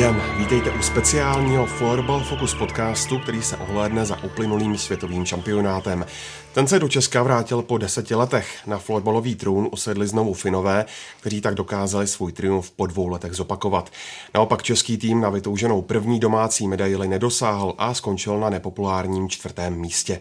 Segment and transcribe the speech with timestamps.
[0.00, 6.06] Den, vítejte u speciálního Floorball Focus podcastu, který se ohlédne za uplynulým světovým šampionátem.
[6.52, 8.66] Ten se do Česka vrátil po deseti letech.
[8.66, 10.84] Na florbalový trůn usedli znovu Finové,
[11.20, 13.90] kteří tak dokázali svůj triumf po dvou letech zopakovat.
[14.34, 20.20] Naopak český tým na vytouženou první domácí medaili nedosáhl a skončil na nepopulárním čtvrtém místě.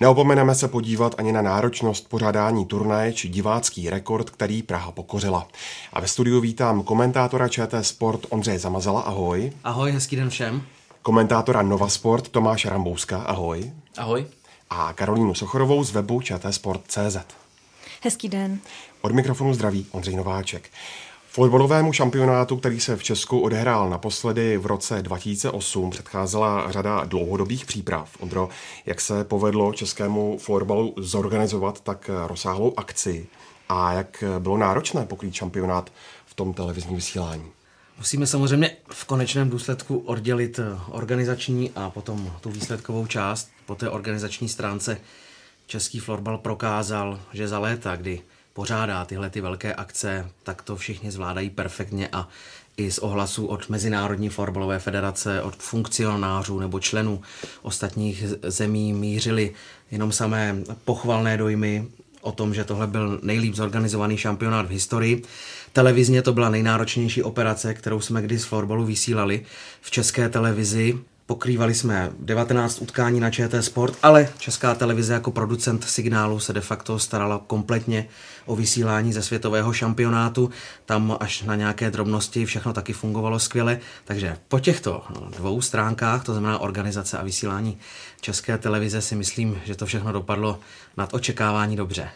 [0.00, 5.48] Neopomeneme se podívat ani na náročnost pořádání turnaje či divácký rekord, který Praha pokořila.
[5.92, 9.52] A ve studiu vítám komentátora ČT Sport Ondřeje Zamazala, ahoj.
[9.64, 10.62] Ahoj, hezký den všem.
[11.02, 13.72] Komentátora Nova Sport Tomáše Rambouska, ahoj.
[13.96, 14.26] Ahoj.
[14.70, 17.16] A Karolínu Sochorovou z webu čtsport.cz.
[18.02, 18.58] Hezký den.
[19.00, 20.70] Od mikrofonu zdraví Ondřej Nováček.
[21.34, 28.16] Fotbalovému šampionátu, který se v Česku odehrál naposledy v roce 2008, předcházela řada dlouhodobých příprav.
[28.20, 28.48] Ondro,
[28.86, 33.26] jak se povedlo českému fotbalu zorganizovat tak rozsáhlou akci
[33.68, 35.92] a jak bylo náročné pokrýt šampionát
[36.26, 37.44] v tom televizním vysílání?
[37.98, 43.48] Musíme samozřejmě v konečném důsledku oddělit organizační a potom tu výsledkovou část.
[43.66, 45.00] Po té organizační stránce
[45.66, 48.22] český florbal prokázal, že za léta, kdy
[48.54, 52.28] pořádá tyhle ty velké akce, tak to všichni zvládají perfektně a
[52.76, 57.22] i z ohlasů od Mezinárodní fotbalové federace, od funkcionářů nebo členů
[57.62, 59.52] ostatních zemí mířili
[59.90, 61.86] jenom samé pochvalné dojmy
[62.20, 65.22] o tom, že tohle byl nejlíp zorganizovaný šampionát v historii.
[65.72, 69.44] Televizně to byla nejnáročnější operace, kterou jsme kdy z florbalu vysílali
[69.80, 70.98] v české televizi.
[71.26, 76.60] Pokrývali jsme 19 utkání na ČT Sport, ale Česká televize jako producent signálu se de
[76.60, 78.08] facto starala kompletně
[78.46, 80.50] o vysílání ze světového šampionátu.
[80.86, 83.78] Tam až na nějaké drobnosti všechno taky fungovalo skvěle.
[84.04, 85.02] Takže po těchto
[85.36, 87.78] dvou stránkách, to znamená organizace a vysílání
[88.20, 90.60] České televize, si myslím, že to všechno dopadlo
[90.96, 92.08] nad očekávání dobře.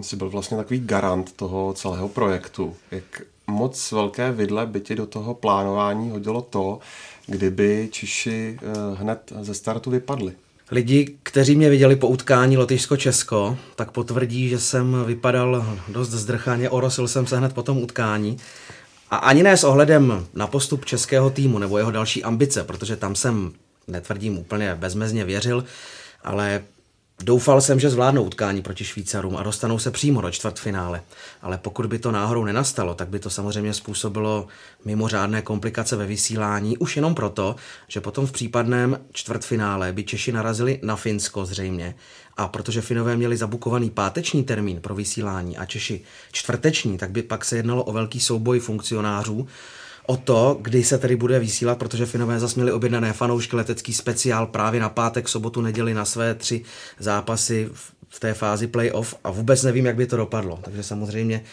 [0.00, 2.76] Jsi byl vlastně takový garant toho celého projektu.
[2.90, 6.78] Jak moc velké vidle by ti do toho plánování hodilo to,
[7.26, 10.32] kdyby Češi eh, hned ze startu vypadli?
[10.70, 17.08] Lidi, kteří mě viděli po utkání Lotyšsko-Česko, tak potvrdí, že jsem vypadal dost zdrchaně, orosil
[17.08, 18.36] jsem se hned po tom utkání.
[19.10, 23.14] A ani ne s ohledem na postup českého týmu nebo jeho další ambice, protože tam
[23.14, 23.52] jsem,
[23.88, 25.64] netvrdím úplně bezmezně věřil,
[26.24, 26.62] ale
[27.22, 31.02] Doufal jsem, že zvládnou utkání proti Švýcarům a dostanou se přímo do čtvrtfinále.
[31.42, 34.46] Ale pokud by to náhodou nenastalo, tak by to samozřejmě způsobilo
[34.84, 37.56] mimořádné komplikace ve vysílání, už jenom proto,
[37.88, 41.94] že potom v případném čtvrtfinále by Češi narazili na Finsko zřejmě.
[42.36, 46.00] A protože Finové měli zabukovaný páteční termín pro vysílání a Češi
[46.32, 49.46] čtvrteční, tak by pak se jednalo o velký souboj funkcionářů,
[50.06, 54.46] o to, kdy se tedy bude vysílat, protože Finové zase měli objednané fanoušky letecký speciál
[54.46, 56.62] právě na pátek, sobotu, neděli na své tři
[56.98, 57.70] zápasy
[58.08, 60.58] v té fázi playoff a vůbec nevím, jak by to dopadlo.
[60.62, 61.44] Takže samozřejmě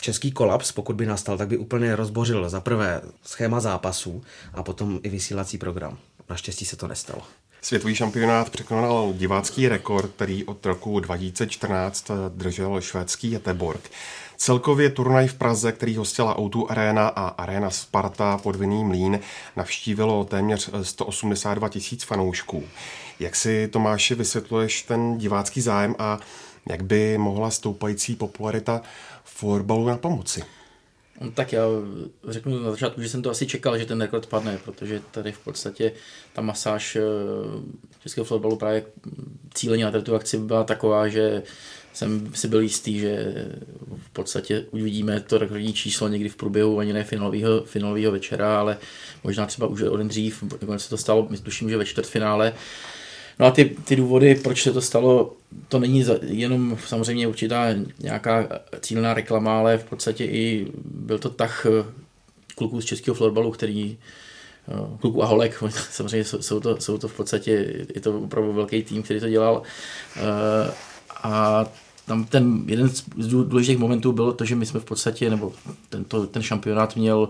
[0.00, 4.22] český kolaps, pokud by nastal, tak by úplně rozbořil za prvé schéma zápasů
[4.54, 5.98] a potom i vysílací program.
[6.28, 7.22] Naštěstí se to nestalo.
[7.62, 13.90] Světový šampionát překonal divácký rekord, který od roku 2014 držel švédský Jeteborg.
[14.42, 19.20] Celkově turnaj v Praze, který hostila O2 Arena a Arena Sparta pod Vinný mlín,
[19.56, 22.64] navštívilo téměř 182 tisíc fanoušků.
[23.18, 26.18] Jak si Tomáši vysvětluješ ten divácký zájem a
[26.70, 28.82] jak by mohla stoupající popularita
[29.24, 30.42] fotbalu na pomoci?
[31.20, 31.62] No, tak já
[32.28, 35.38] řeknu na začátku, že jsem to asi čekal, že ten rekord padne, protože tady v
[35.38, 35.92] podstatě
[36.32, 37.02] ta masáž eh,
[38.02, 38.84] českého fotbalu právě
[39.54, 41.42] cíleně na této akci byla taková, že
[41.92, 43.34] jsem si byl jistý, že
[43.96, 48.76] v podstatě uvidíme to rekordní číslo někdy v průběhu ani ne finálového, finálového večera, ale
[49.24, 50.44] možná třeba už o den dřív,
[50.76, 52.52] se to stalo, tuším, že ve čtvrtfinále.
[53.38, 55.36] No a ty, ty důvody, proč se to stalo,
[55.68, 57.66] to není jenom samozřejmě určitá
[57.98, 58.48] nějaká
[58.80, 61.66] cílená reklama, ale v podstatě i byl to tah
[62.54, 63.98] kluků z českého florbalu, který
[64.68, 67.50] eh, kluků a holek, samozřejmě jsou, to, jsou to v podstatě,
[67.94, 69.62] je to opravdu velký tým, který to dělal.
[71.22, 71.64] A
[72.06, 75.52] tam ten jeden z důležitých momentů bylo to, že my jsme v podstatě, nebo
[75.88, 77.28] tento, ten šampionát měl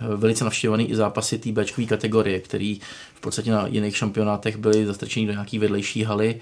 [0.00, 2.80] eh, velice navštěvovaný i zápasy té Bčkové kategorie, který
[3.14, 6.40] v podstatě na jiných šampionátech byly zastrčeny do nějaké vedlejší haly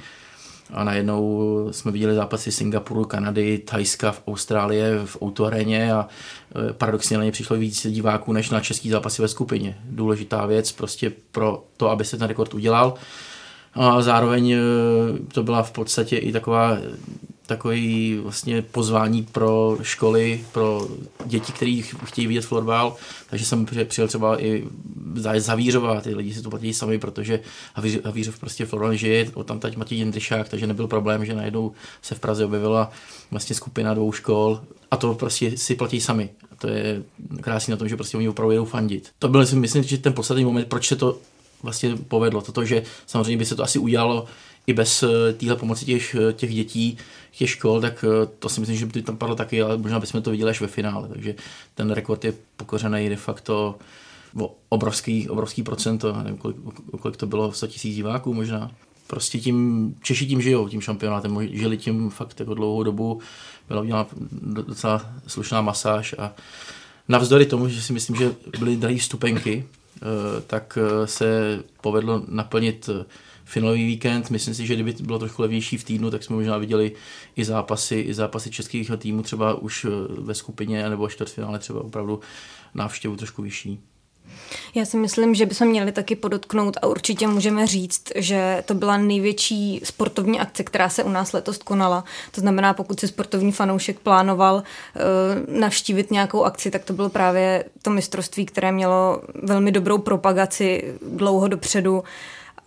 [0.72, 6.72] a najednou jsme viděli zápasy Singapuru, Kanady, Thajska, v Austrálie, v Outu aréně a eh,
[6.72, 9.78] paradoxně na ně přišlo víc diváků než na český zápasy ve skupině.
[9.84, 12.94] Důležitá věc prostě pro to, aby se ten rekord udělal.
[13.74, 14.58] A zároveň eh,
[15.32, 16.78] to byla v podstatě i taková
[17.48, 20.88] takový vlastně pozvání pro školy, pro
[21.26, 22.96] děti, kteří chtějí vidět florbal,
[23.30, 24.64] takže jsem přijel třeba i
[25.36, 27.40] Zavířova, ty lidi si to platí sami, protože
[28.04, 31.72] Havířov prostě v žije, tam teď Matěj Jindřišák, takže nebyl problém, že najednou
[32.02, 32.90] se v Praze objevila
[33.30, 34.60] vlastně skupina dvou škol
[34.90, 36.30] a to prostě si platí sami.
[36.58, 37.02] To je
[37.40, 39.08] krásné na tom, že prostě oni opravdu jedou fandit.
[39.18, 41.18] To byl, myslím, že ten poslední moment, proč se to
[41.62, 42.40] vlastně povedlo.
[42.40, 44.26] Toto, že samozřejmě by se to asi udělalo
[44.68, 46.98] i bez eh, téhle pomoci těch, eh, těch dětí,
[47.32, 50.22] těch škol, tak eh, to si myslím, že by tam padlo taky, ale možná bychom
[50.22, 51.08] to viděli až ve finále.
[51.08, 51.34] Takže
[51.74, 53.78] ten rekord je pokořený de facto
[54.40, 56.56] o obrovský, obrovský procento, nevím, kolik,
[57.00, 58.70] kolik to bylo, 100 000 diváků možná.
[59.06, 63.20] Prostě tím, Češi tím žijou, tím šampionátem, žili tím fakt jako dlouhou dobu,
[63.68, 64.06] byla udělána
[64.42, 66.32] docela slušná masáž a
[67.08, 69.64] navzdory tomu, že si myslím, že byly drahé stupenky,
[70.46, 72.90] tak se povedlo naplnit
[73.48, 74.30] finálový víkend.
[74.30, 76.92] Myslím si, že kdyby bylo trochu levnější v týdnu, tak jsme možná viděli
[77.36, 79.88] i zápasy, i zápasy českých týmů třeba už eh,
[80.20, 82.20] ve skupině nebo čtvrtfinále třeba opravdu
[82.74, 83.80] návštěvu trošku vyšší.
[84.74, 88.96] Já si myslím, že bychom měli taky podotknout a určitě můžeme říct, že to byla
[88.96, 92.04] největší sportovní akce, která se u nás letos konala.
[92.30, 97.64] To znamená, pokud si sportovní fanoušek plánoval uh, navštívit nějakou akci, tak to bylo právě
[97.82, 102.04] to mistrovství, které mělo velmi dobrou propagaci dlouho dopředu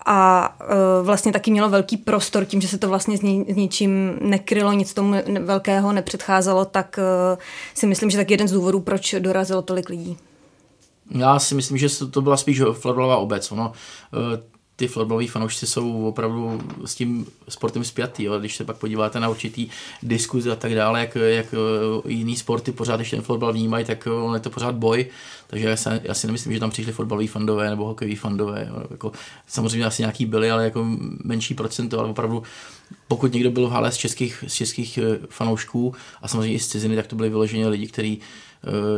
[0.06, 3.56] a uh, vlastně taky mělo velký prostor tím, že se to vlastně s, ni- s
[3.56, 7.00] ničím nekrylo, nic tomu velkého nepředcházelo, tak
[7.34, 7.40] uh,
[7.74, 10.18] si myslím, že tak jeden z důvodů, proč dorazilo tolik lidí.
[11.16, 13.52] Já si myslím, že to byla spíš florbalová obec.
[13.52, 13.72] Ono,
[14.82, 18.24] ty florbaloví fanoušci jsou opravdu s tím sportem spjatý.
[18.24, 18.40] Jo.
[18.40, 19.70] Když se pak podíváte na určitý
[20.04, 21.56] diskuzi a tak dále, jak, jak
[22.08, 25.06] jiný sporty pořád ještě ten florbal vnímají, tak on je to pořád boj.
[25.48, 28.72] Takže já si, já si nemyslím, že tam přišli fotbaloví fandové nebo hokejoví fandové.
[28.92, 29.12] Jako,
[29.48, 30.86] samozřejmě asi nějaký byli, ale jako
[31.24, 32.44] menší procento, ale opravdu
[33.08, 36.68] pokud někdo byl v hale z českých, z českých eh, fanoušků a samozřejmě i z
[36.68, 38.51] ciziny, tak to byli vyloženě lidi, kteří eh,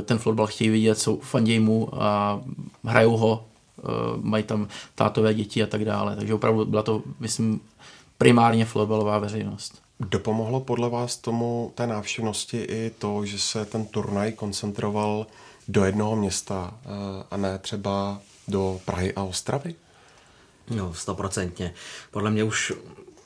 [0.06, 2.42] ten fotbal chtějí vidět, jsou fandějí mu a
[2.84, 3.46] hrajou ho
[3.84, 6.16] Eh, mají tam tátové děti a tak dále.
[6.16, 7.62] Takže opravdu byla to, myslím,
[8.18, 9.82] primárně florbalová veřejnost.
[10.00, 15.28] Dopomohlo podle vás tomu té návštěvnosti i to, že se ten turnaj koncentroval
[15.68, 16.88] do jednoho města eh,
[17.32, 19.76] a ne třeba do Prahy a Ostravy?
[20.70, 21.74] No, stoprocentně.
[22.12, 22.74] Podle mě už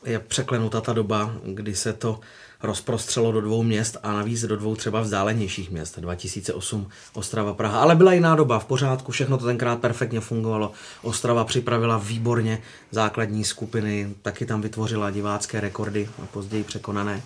[0.05, 2.19] je překlenuta ta doba, kdy se to
[2.63, 5.99] rozprostřelo do dvou měst a navíc do dvou třeba vzdálenějších měst.
[5.99, 7.79] 2008 Ostrava, Praha.
[7.81, 10.71] Ale byla jiná doba, v pořádku, všechno to tenkrát perfektně fungovalo.
[11.01, 12.61] Ostrava připravila výborně
[12.91, 17.23] základní skupiny, taky tam vytvořila divácké rekordy, a později překonané.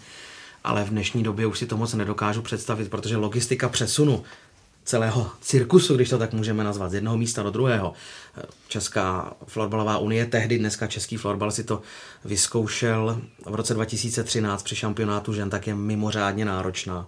[0.63, 4.23] Ale v dnešní době už si to moc nedokážu představit, protože logistika přesunu
[4.83, 7.93] celého cirkusu, když to tak můžeme nazvat, z jednoho místa do druhého.
[8.67, 11.81] Česká florbalová unie, tehdy dneska Český florbal si to
[12.25, 17.07] vyzkoušel v roce 2013 při šampionátu žen, tak je mimořádně náročná.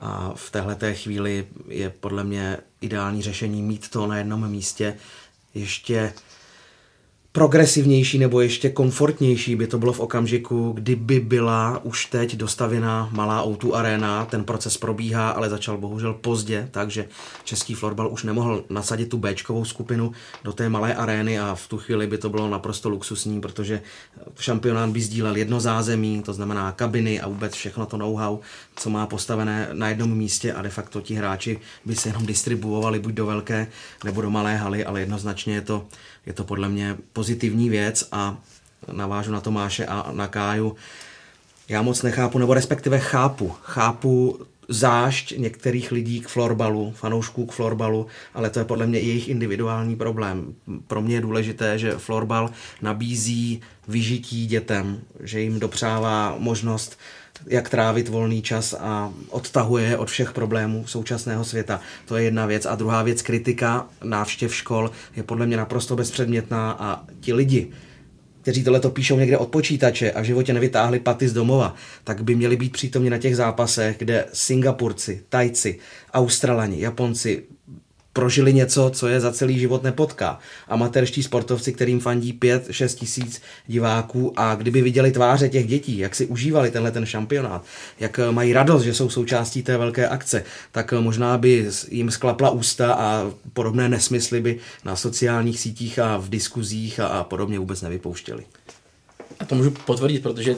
[0.00, 4.96] A v téhle chvíli je podle mě ideální řešení mít to na jednom místě.
[5.54, 6.12] Ještě
[7.32, 13.44] progresivnější nebo ještě komfortnější by to bylo v okamžiku, kdyby byla už teď dostavěná malá
[13.44, 14.24] O2 arena.
[14.24, 17.08] Ten proces probíhá, ale začal bohužel pozdě, takže
[17.44, 20.12] český florbal už nemohl nasadit tu Bčkovou skupinu
[20.44, 23.82] do té malé arény a v tu chvíli by to bylo naprosto luxusní, protože
[24.38, 28.38] šampionát by sdílel jedno zázemí, to znamená kabiny a vůbec všechno to know-how,
[28.76, 32.98] co má postavené na jednom místě a de facto ti hráči by se jenom distribuovali
[32.98, 33.66] buď do velké
[34.04, 35.86] nebo do malé haly, ale jednoznačně je to,
[36.26, 38.38] je to podle mě pozitivní věc a
[38.92, 40.76] navážu na Tomáše a na Káju.
[41.68, 43.52] Já moc nechápu, nebo respektive chápu.
[43.62, 49.28] Chápu zášť některých lidí k florbalu, fanoušků k florbalu, ale to je podle mě jejich
[49.28, 50.54] individuální problém.
[50.86, 52.50] Pro mě je důležité, že florbal
[52.82, 56.98] nabízí vyžití dětem, že jim dopřává možnost
[57.46, 61.80] jak trávit volný čas a odtahuje je od všech problémů současného světa.
[62.06, 62.66] To je jedna věc.
[62.66, 67.70] A druhá věc, kritika návštěv škol je podle mě naprosto bezpředmětná a ti lidi,
[68.42, 72.34] kteří tohle píšou někde od počítače a v životě nevytáhli paty z domova, tak by
[72.34, 75.78] měli být přítomni na těch zápasech, kde Singapurci, Tajci,
[76.12, 77.42] Australani, Japonci,
[78.12, 80.38] prožili něco, co je za celý život nepotká.
[80.68, 86.26] Amatérští sportovci, kterým fandí 5-6 tisíc diváků a kdyby viděli tváře těch dětí, jak si
[86.26, 87.64] užívali tenhle ten šampionát,
[88.00, 92.92] jak mají radost, že jsou součástí té velké akce, tak možná by jim sklapla ústa
[92.92, 98.44] a podobné nesmysly by na sociálních sítích a v diskuzích a, a podobně vůbec nevypouštěli.
[99.42, 100.56] A to můžu potvrdit, protože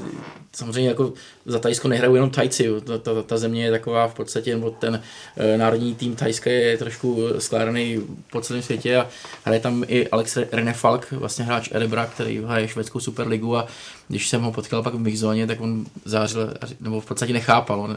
[0.52, 1.12] samozřejmě jako
[1.46, 5.02] za Tajsko nehrajou jenom Tajci, ta, ta, ta země je taková v podstatě, nebo ten
[5.36, 8.00] e, národní tým Tajska je trošku skládaný
[8.32, 9.08] po celém světě a
[9.44, 13.66] hraje tam i Alex René Falk, vlastně hráč Erebra, který hraje švédskou superligu a
[14.08, 17.96] když jsem ho potkal pak v Mixzóně, tak on zářil, nebo v podstatě nechápal, on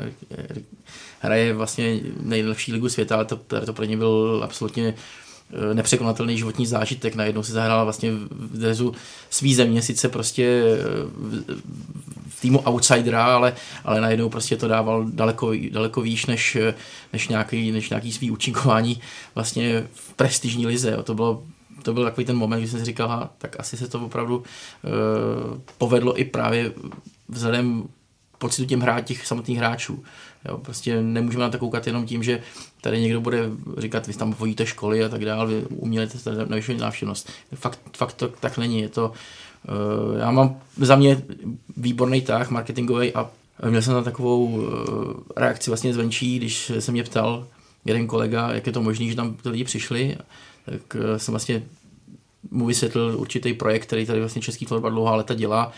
[1.20, 5.27] hraje vlastně nejlepší ligu světa, ale to, to pro ně byl absolutně Eh,
[5.74, 7.16] nepřekonatelný životní zážitek.
[7.16, 8.94] Najednou si zahrála vlastně v drezu
[9.30, 11.54] svý země, sice prostě eh,
[12.30, 16.58] v týmu outsidera, ale, ale najednou prostě to dával daleko, daleko výš než,
[17.14, 19.02] než, nějaký, než nějaký svý účinkování
[19.36, 20.98] vlastně v prestižní lize.
[21.04, 21.44] To bylo
[21.84, 24.44] to byl takový ten moment, kdy jsem si říkal, tak asi se to opravdu uh,
[25.78, 26.74] povedlo i právě
[27.30, 27.84] vzhledem
[28.38, 30.04] pocitu těm hrát těch samotných hráčů.
[30.46, 32.42] Jo, prostě nemůžeme na to koukat jenom tím, že
[32.88, 36.18] tady někdo bude říkat, vy tam vodíte školy a tak dále, vy umělete
[36.50, 37.30] navyšovat návštěvnost.
[37.56, 38.82] Fakt, fakt to tak není.
[38.82, 41.22] Je to, uh, já mám za mě
[41.78, 43.30] výborný tah marketingový a
[43.70, 44.64] měl jsem na takovou uh,
[45.36, 47.48] reakci vlastně zvenčí, když se mě ptal
[47.86, 50.18] jeden kolega, jak je to možné, že tam ty lidi přišli,
[50.66, 51.64] tak uh, jsem vlastně
[52.52, 55.72] mu vysvětlil určitý projekt, který tady vlastně Český fotbal dlouhá leta dělá.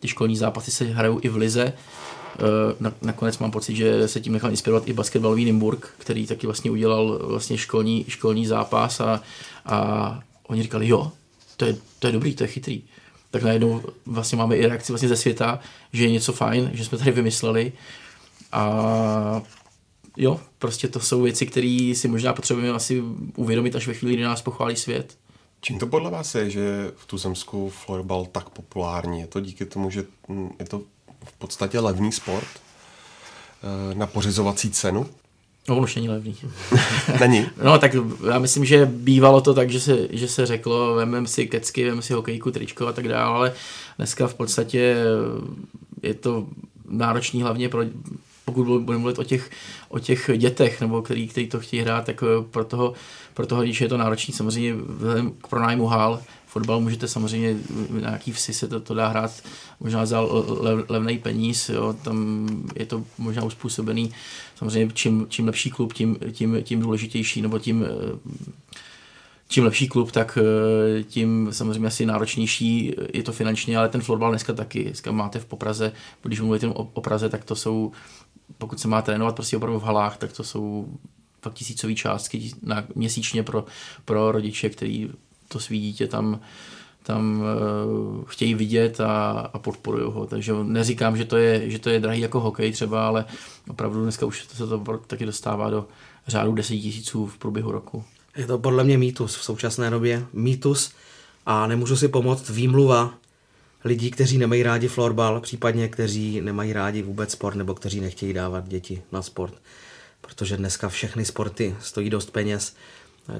[0.00, 1.72] Ty školní zápasy se hrajou i v Lize
[2.38, 6.70] Eh, nakonec mám pocit, že se tím nechal inspirovat i basketbalový Nymburk, který taky vlastně
[6.70, 9.22] udělal vlastně školní, školní zápas a,
[9.66, 11.12] a oni říkali, jo,
[11.56, 12.82] to je, to je dobrý, to je chytrý.
[13.30, 15.60] Tak najednou vlastně máme i reakci vlastně ze světa,
[15.92, 17.72] že je něco fajn, že jsme tady vymysleli
[18.52, 19.42] a
[20.16, 23.02] jo, prostě to jsou věci, které si možná potřebujeme asi
[23.36, 25.16] uvědomit až ve chvíli, kdy nás pochválí svět.
[25.60, 29.20] Čím to podle vás je, že v Tuzemsku florbal tak populární?
[29.20, 30.82] Je to díky tomu, že hm, je to
[31.24, 35.06] v podstatě levný sport eh, na pořizovací cenu.
[35.68, 36.36] No, už není levný.
[37.20, 37.46] není?
[37.62, 37.96] No, tak
[38.28, 42.02] já myslím, že bývalo to tak, že se, že se řeklo, vememe si kecky, vememe
[42.02, 43.52] si hokejku, tričko a tak dále, ale
[43.98, 44.96] dneska v podstatě
[46.02, 46.46] je to
[46.88, 47.80] náročný hlavně pro,
[48.44, 49.50] pokud budeme mluvit o těch,
[49.88, 52.92] o těch dětech, nebo který, který to chtějí hrát, tak pro toho,
[53.34, 54.74] pro toho když je to náročný, samozřejmě
[55.42, 56.22] k pronájmu hál,
[56.54, 57.56] fotbal můžete samozřejmě
[57.90, 59.42] na nějaký vsi se to, to dá hrát
[59.80, 64.12] možná za lev, levný peníz, jo, tam je to možná uspůsobený.
[64.56, 67.86] Samozřejmě čím, čím lepší klub, tím, tím, tím důležitější, nebo tím
[69.48, 70.38] čím lepší klub, tak
[71.08, 74.84] tím samozřejmě asi náročnější je to finančně, ale ten florbal dneska taky.
[74.84, 75.92] Dneska máte v Popraze,
[76.22, 77.92] když mluvíte o, o Praze, tak to jsou,
[78.58, 80.88] pokud se má trénovat prostě opravdu v halách, tak to jsou
[81.42, 83.64] fakt tisícové částky na, měsíčně pro,
[84.04, 85.10] pro rodiče, který
[85.48, 86.40] to svý dítě tam,
[87.02, 90.26] tam uh, chtějí vidět a, a podporují ho.
[90.26, 93.24] Takže neříkám, že to, je, že to je drahý jako hokej třeba, ale
[93.68, 95.86] opravdu dneska už se to taky dostává do
[96.26, 98.04] řádu 10 tisíců v průběhu roku.
[98.36, 100.26] Je to podle mě mýtus v současné době.
[100.32, 100.92] Mýtus
[101.46, 103.14] a nemůžu si pomoct výmluva
[103.84, 108.68] lidí, kteří nemají rádi florbal, případně kteří nemají rádi vůbec sport nebo kteří nechtějí dávat
[108.68, 109.54] děti na sport.
[110.20, 112.76] Protože dneska všechny sporty stojí dost peněz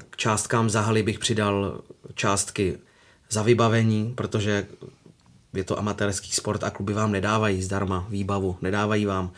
[0.09, 1.81] k částkám za haly bych přidal
[2.13, 2.77] částky
[3.29, 4.67] za vybavení, protože
[5.53, 9.31] je to amatérský sport a kluby vám nedávají zdarma výbavu, nedávají vám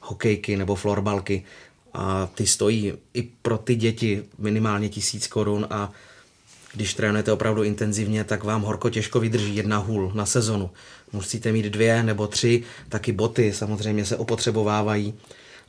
[0.00, 1.44] hokejky nebo florbalky
[1.92, 5.90] a ty stojí i pro ty děti minimálně tisíc korun a
[6.72, 10.70] když trénujete opravdu intenzivně, tak vám horko těžko vydrží jedna hůl na sezonu.
[11.12, 15.14] Musíte mít dvě nebo tři, taky boty samozřejmě se opotřebovávají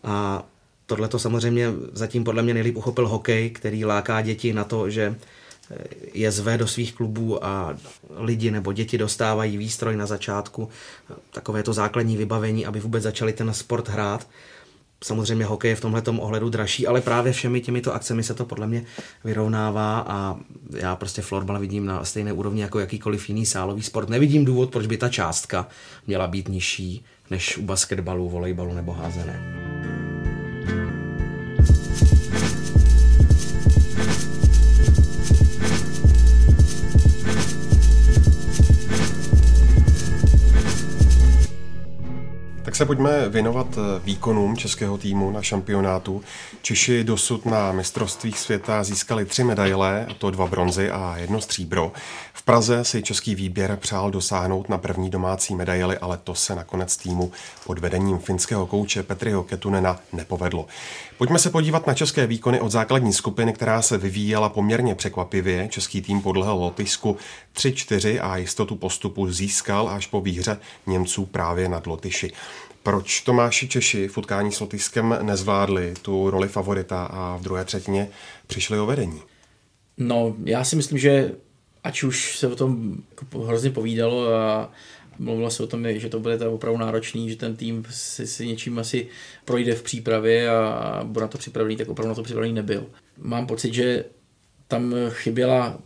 [0.04, 0.44] a
[0.86, 5.16] tohle to samozřejmě zatím podle mě nejlíp uchopil hokej, který láká děti na to, že
[5.72, 5.78] eh,
[6.14, 7.78] je zve do svých klubů a
[8.18, 10.70] lidi nebo děti dostávají výstroj na začátku,
[11.32, 14.28] takové to základní vybavení, aby vůbec začali ten sport hrát.
[15.04, 18.68] Samozřejmě hokej je v tomhle ohledu dražší, ale právě všemi těmito akcemi se to podle
[18.68, 18.86] mě
[19.24, 20.38] vyrovnává a
[20.74, 24.10] já prostě florbal vidím na stejné úrovni jako jakýkoliv jiný sálový sport.
[24.10, 25.68] Nevidím důvod, proč by ta částka
[26.08, 30.05] měla být nižší než u basketbalu, volejbalu nebo házené.
[42.76, 46.24] Se pojďme věnovat eh, výkonům českého týmu na šampionátu.
[46.62, 51.92] Češi dosud na mistrovstvích světa získali tři medaile, a to dva bronzy a jedno stříbro.
[52.34, 56.98] V Praze si český výběr přál dosáhnout na první domácí medaily, ale to se nakonec
[56.98, 57.32] týmu
[57.66, 60.66] pod vedením finského kouče Petriho Ketunena nepovedlo.
[61.18, 65.68] Pojďme se podívat na české výkony od základní skupiny, která se vyvíjela poměrně překvapivě.
[65.72, 67.18] Český tým podlehl Lotyšsku
[67.56, 70.58] 3-4 a jistotu postupu získal až po výhře
[70.88, 72.32] Němců právě nad Lotyši.
[72.84, 78.08] Proč Tomáši Češi v utkání s Lotyšskem nezvládli tu roli favorita a v druhé třetině
[78.48, 79.22] přišli o vedení?
[79.98, 81.32] No, já si myslím, že
[81.84, 82.96] ať už se o tom
[83.46, 84.70] hrozně povídalo a
[85.20, 88.80] mluvilo se o tom, že to bude opravdu náročný, že ten tým si, si něčím
[88.80, 89.08] asi
[89.46, 92.86] projde v přípravě a bude na to připravený, tak opravdu na to připravený nebyl.
[93.18, 94.06] Mám pocit, že
[94.68, 95.80] tam chyběla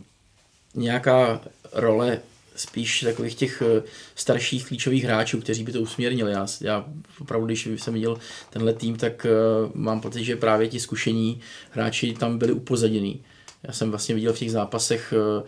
[0.74, 1.40] nějaká
[1.72, 2.20] role
[2.56, 3.82] spíš takových těch eh,
[4.14, 6.32] starších klíčových hráčů, kteří by to usměrnili.
[6.32, 6.84] Já, já
[7.20, 8.18] opravdu, když jsem viděl
[8.50, 13.22] tenhle tým, tak uh, mám pocit, že právě ti zkušení hráči tam byli upozadění.
[13.62, 15.42] Já jsem vlastně viděl v těch zápasech uh,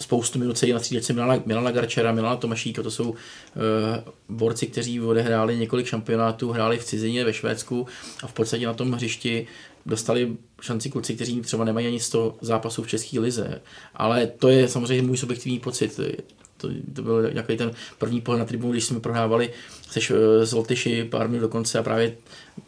[0.00, 3.16] spoustu minut sedí na střídačce Milana, Milana Garčera, Milana Tomašíka, to jsou uh,
[4.28, 7.86] borci, kteří odehráli několik šampionátů, hráli v cizině ve Švédsku
[8.22, 9.46] a v podstatě na tom hřišti
[9.86, 13.60] dostali šanci kluci, kteří třeba nemají ani 100 zápasů v České lize.
[13.94, 16.00] Ale to je samozřejmě můj subjektivní pocit.
[16.64, 19.50] To, to byl nějaký ten první pohled na tribunu, když jsme prohrávali
[19.90, 20.00] se
[20.46, 22.12] s Lotyši pár minut do konce a právě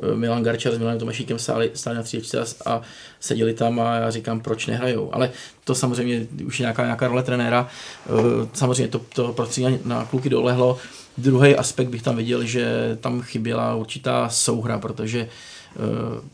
[0.02, 2.82] eh, Milan Garčar s Milanem Tomašíkem stáli, stáli na tříčce a
[3.20, 5.14] seděli tam a já říkám, proč nehrajou.
[5.14, 5.30] Ale
[5.64, 7.68] to samozřejmě už je nějaká, nějaká role trenéra.
[8.06, 10.78] Eh, samozřejmě to, to prostředí na kluky dolehlo.
[11.18, 15.28] Druhý aspekt bych tam viděl, že tam chyběla určitá souhra, protože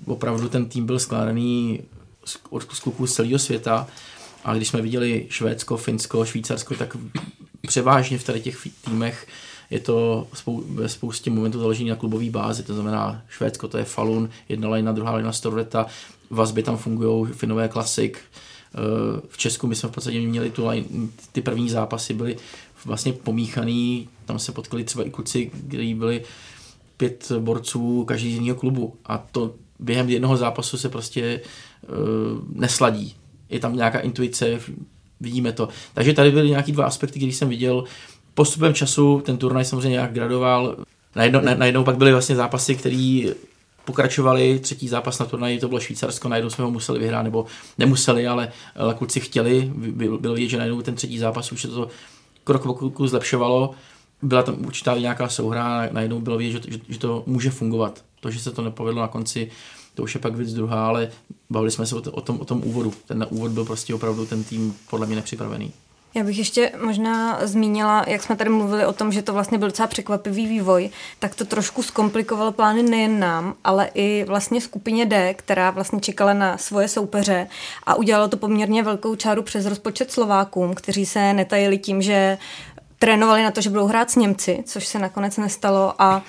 [0.04, 1.80] uh, opravdu ten tým byl skládaný
[2.24, 3.86] z, od kluků z celého světa
[4.44, 6.96] a když jsme viděli Švédsko, Finsko, Švýcarsko, tak
[7.72, 9.26] převážně v tady těch týmech
[9.70, 13.84] je to spou- ve spoustě momentů založený na klubové bázi, to znamená Švédsko to je
[13.84, 15.86] Falun, jedna lajna, druhá lajna Storveta,
[16.30, 18.78] vazby tam fungují, Finové klasik, eh,
[19.28, 20.86] v Česku my jsme v podstatě měli tu line,
[21.32, 22.36] ty první zápasy byly
[22.84, 26.22] vlastně pomíchaný, tam se potkali třeba i kluci, kteří byli
[26.96, 33.14] pět borců každý z jiného klubu a to během jednoho zápasu se prostě uh, nesladí.
[33.48, 34.60] Je tam nějaká intuice,
[35.22, 35.68] vidíme to.
[35.94, 37.84] Takže tady byly nějaký dva aspekty, které jsem viděl.
[38.34, 40.76] Postupem času ten turnaj samozřejmě nějak gradoval.
[41.16, 43.22] Najednou, na, najednou pak byly vlastně zápasy, které
[43.84, 47.46] pokračovali, třetí zápas na turnaji, to bylo Švýcarsko, najednou jsme ho museli vyhrát, nebo
[47.78, 49.72] nemuseli, ale, ale kluci chtěli,
[50.20, 51.88] bylo vidět, že najednou ten třetí zápas už se to
[52.44, 53.70] krok po kroku zlepšovalo,
[54.22, 58.04] byla tam určitá nějaká souhra, najednou bylo vidět, že, že, že to může fungovat.
[58.20, 59.50] To, že se to nepovedlo na konci,
[59.94, 61.10] to už je pak věc druhá, ale
[61.50, 62.92] bavili jsme se o, o, tom, o tom úvodu.
[63.06, 65.72] Ten úvod byl prostě opravdu ten tým podle mě nepřipravený.
[66.14, 69.68] Já bych ještě možná zmínila, jak jsme tady mluvili o tom, že to vlastně byl
[69.68, 75.34] docela překvapivý vývoj, tak to trošku zkomplikovalo plány nejen nám, ale i vlastně skupině D,
[75.34, 77.46] která vlastně čekala na svoje soupeře
[77.86, 82.38] a udělalo to poměrně velkou čáru přes rozpočet Slovákům, kteří se netajili tím, že
[83.02, 86.22] trénovali na to, že budou hrát s Němci, což se nakonec nestalo a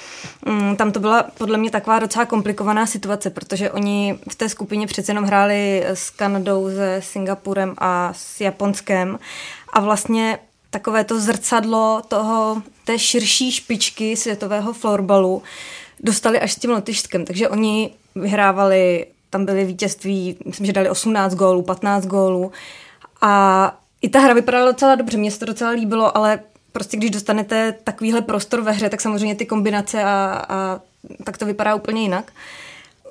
[0.45, 4.87] mm, tam to byla podle mě taková docela komplikovaná situace, protože oni v té skupině
[4.87, 9.19] přece jenom hráli s Kanadou, se Singapurem a s Japonskem.
[9.73, 15.43] A vlastně takové to zrcadlo toho, té širší špičky světového florbalu
[15.99, 21.35] dostali až s tím Lotyšskem, takže oni vyhrávali, tam byly vítězství, myslím, že dali 18
[21.35, 22.51] gólů, 15 gólů.
[23.21, 26.39] A i ta hra vypadala docela dobře, mně se to docela líbilo, ale
[26.73, 30.79] prostě když dostanete takovýhle prostor ve hře, tak samozřejmě ty kombinace a, a
[31.23, 32.31] tak to vypadá úplně jinak.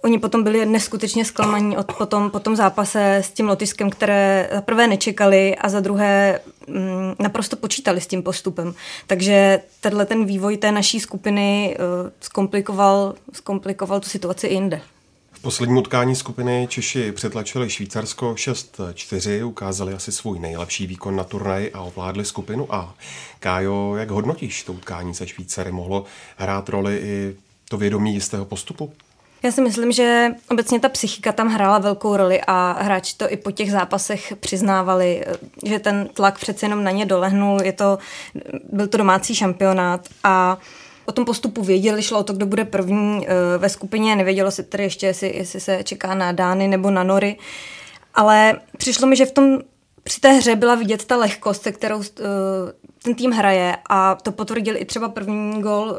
[0.03, 4.61] Oni potom byli neskutečně zklamaní od, potom, po tom zápase s tím Lotyšskem, které za
[4.61, 8.75] prvé nečekali a za druhé mm, naprosto počítali s tím postupem.
[9.07, 14.81] Takže tenhle ten vývoj té naší skupiny uh, zkomplikoval, zkomplikoval tu situaci i jinde
[15.43, 21.81] posledním utkání skupiny Češi přetlačili Švýcarsko 6-4, ukázali asi svůj nejlepší výkon na turnaji a
[21.81, 22.95] ovládli skupinu A.
[23.41, 25.73] Kájo, jak hodnotíš to utkání se Švýcary?
[25.73, 26.05] Mohlo
[26.37, 27.37] hrát roli i
[27.69, 28.93] to vědomí jistého postupu?
[29.43, 33.37] Já si myslím, že obecně ta psychika tam hrála velkou roli a hráči to i
[33.37, 35.25] po těch zápasech přiznávali,
[35.65, 37.63] že ten tlak přece jenom na ně dolehnul.
[37.63, 37.99] Je to,
[38.73, 40.59] byl to domácí šampionát a
[41.07, 44.63] o tom postupu věděli, šlo o to, kdo bude první eh, ve skupině, nevědělo se
[44.63, 47.37] tedy ještě, jestli, jestli se čeká na Dány nebo na Nory,
[48.15, 49.59] ale přišlo mi, že v tom
[50.05, 52.05] při té hře byla vidět ta lehkost, se kterou uh,
[53.03, 55.99] ten tým hraje a to potvrdil i třeba první gol uh,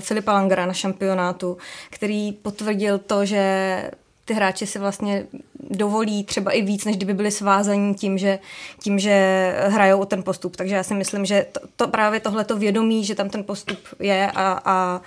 [0.00, 1.56] Filipa Langera na šampionátu,
[1.90, 3.90] který potvrdil to, že
[4.24, 5.26] ty hráči si vlastně
[5.70, 8.38] dovolí třeba i víc, než kdyby byli svázaní tím, že,
[8.82, 10.56] tím, že hrajou o ten postup.
[10.56, 14.30] Takže já si myslím, že to, to právě tohleto vědomí, že tam ten postup je
[14.34, 15.00] a, a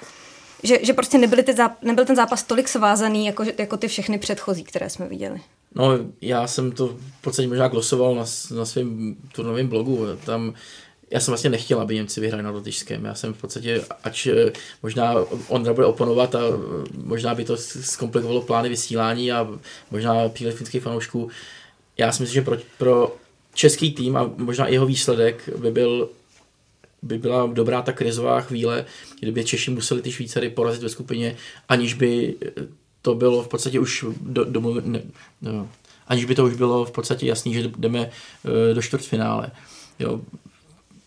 [0.63, 4.17] že, že prostě nebyly ty záp- nebyl ten zápas tolik svázaný, jako, jako ty všechny
[4.17, 5.41] předchozí, které jsme viděli.
[5.75, 8.25] No, já jsem to v podstatě možná glosoval na,
[8.55, 10.05] na svém turnovém blogu.
[10.25, 10.53] Tam
[11.11, 13.05] já jsem vlastně nechtěl, aby Němci vyhráli na Lotyšském.
[13.05, 14.51] Já jsem v podstatě, ač eh,
[14.83, 15.13] možná
[15.47, 19.47] Ondra bude oponovat a eh, možná by to zkomplikovalo plány vysílání a
[19.91, 21.29] možná příliš finských fanoušků,
[21.97, 23.15] já si myslím, že pro, pro
[23.53, 26.09] český tým a možná jeho výsledek by byl
[27.01, 28.85] by byla dobrá ta krizová chvíle,
[29.19, 31.35] kdyby Češi museli ty Švýcary porazit ve skupině,
[31.69, 32.35] aniž by
[33.01, 35.01] to bylo v podstatě už do, do, ne,
[35.41, 35.69] no,
[36.07, 38.09] aniž by to už bylo v podstatě jasný, že jdeme
[38.73, 39.51] do čtvrtfinále.
[39.99, 40.21] Jo,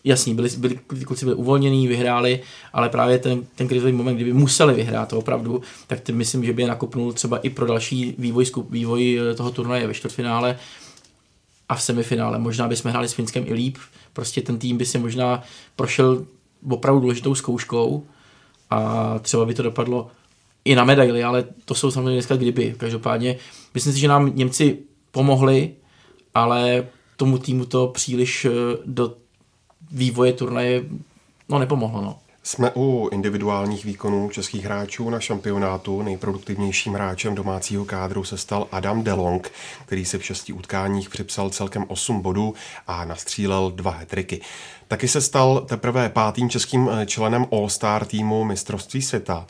[0.03, 2.41] jasný, byli, byli, kluci byli uvolnění, vyhráli,
[2.73, 6.53] ale právě ten, ten krizový moment, kdyby museli vyhrát to opravdu, tak ty myslím, že
[6.53, 10.57] by je nakopnul třeba i pro další vývoj, vývoj eh, toho turnaje ve čtvrtfinále
[11.69, 12.39] a v semifinále.
[12.39, 13.77] Možná bychom hráli s Finskem i líp,
[14.13, 15.43] prostě ten tým by si možná
[15.75, 16.25] prošel
[16.69, 18.03] opravdu důležitou zkouškou
[18.69, 20.07] a třeba by to dopadlo
[20.65, 22.75] i na medaily, ale to jsou samozřejmě dneska kdyby.
[22.77, 23.35] Každopádně
[23.73, 24.77] myslím si, že nám Němci
[25.11, 25.73] pomohli
[26.33, 26.87] ale
[27.17, 28.47] tomu týmu to příliš
[28.85, 29.15] do
[29.91, 30.83] vývoje turnaje
[31.49, 32.01] no, nepomohlo.
[32.01, 32.19] No.
[32.43, 36.01] Jsme u individuálních výkonů českých hráčů na šampionátu.
[36.01, 39.51] Nejproduktivnějším hráčem domácího kádru se stal Adam Delong,
[39.85, 42.53] který si v šesti utkáních připsal celkem 8 bodů
[42.87, 44.41] a nastřílel dva hetriky.
[44.87, 49.47] Taky se stal teprve pátým českým členem All-Star týmu mistrovství světa.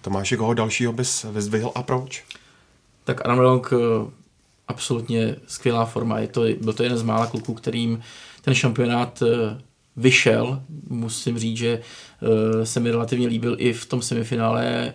[0.00, 2.24] Tomáš, koho dalšího bys vyzdvihl a proč?
[3.04, 4.10] Tak Adam Delong eh,
[4.68, 6.18] absolutně skvělá forma.
[6.18, 8.02] Je to, byl to jeden z mála kluků, kterým
[8.42, 9.67] ten šampionát eh,
[9.98, 10.62] vyšel.
[10.88, 11.80] Musím říct, že
[12.20, 14.94] uh, se mi relativně líbil i v tom semifinále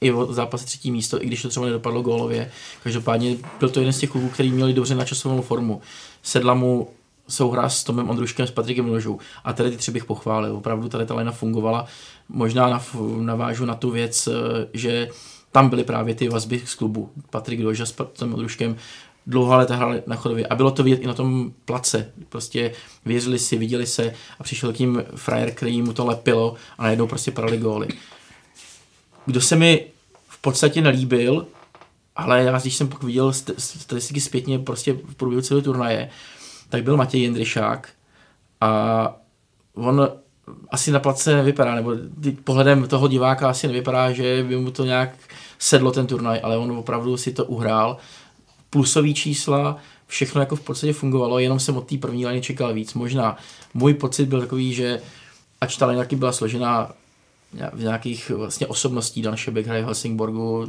[0.00, 2.50] i v zápase třetí místo, i když to třeba nedopadlo gólově.
[2.82, 5.80] Každopádně byl to jeden z těch kluků, který měli dobře načasovanou formu.
[6.22, 6.88] Sedla mu
[7.28, 9.18] souhra s Tomem Ondruškem, s Patrikem Ložou.
[9.44, 10.56] A tady ty tři bych pochválil.
[10.56, 11.86] Opravdu tady ta lena fungovala.
[12.28, 12.82] Možná
[13.20, 14.32] navážu na tu věc, eh,
[14.72, 15.08] že
[15.52, 17.10] tam byly právě ty vazby z klubu.
[17.30, 18.76] Patrik Loža s Tomem Ondruškem
[19.26, 22.12] dlouho leta hráli na chodově a bylo to vidět i na tom place.
[22.28, 22.72] Prostě
[23.04, 27.06] věřili si, viděli se a přišel k ním frajer, který mu to lepilo a najednou
[27.06, 27.88] prostě padali góly.
[29.26, 29.86] Kdo se mi
[30.28, 31.46] v podstatě nelíbil,
[32.16, 36.10] ale já, když jsem pak viděl statistiky zpětně prostě v průběhu celého turnaje,
[36.68, 37.88] tak byl Matěj Jindřišák
[38.60, 39.16] a
[39.74, 40.08] on
[40.70, 41.92] asi na place nevypadá, nebo
[42.44, 45.10] pohledem toho diváka asi nevypadá, že by mu to nějak
[45.58, 47.96] sedlo ten turnaj, ale on opravdu si to uhrál
[48.72, 52.94] plusové čísla, všechno jako v podstatě fungovalo, jenom jsem od té první léně čekal víc.
[52.94, 53.36] Možná
[53.74, 55.00] můj pocit byl takový, že
[55.60, 56.92] ač ta taky byla složená
[57.72, 60.68] v nějakých vlastně osobností, Dan Šebek hraje v Helsingborgu,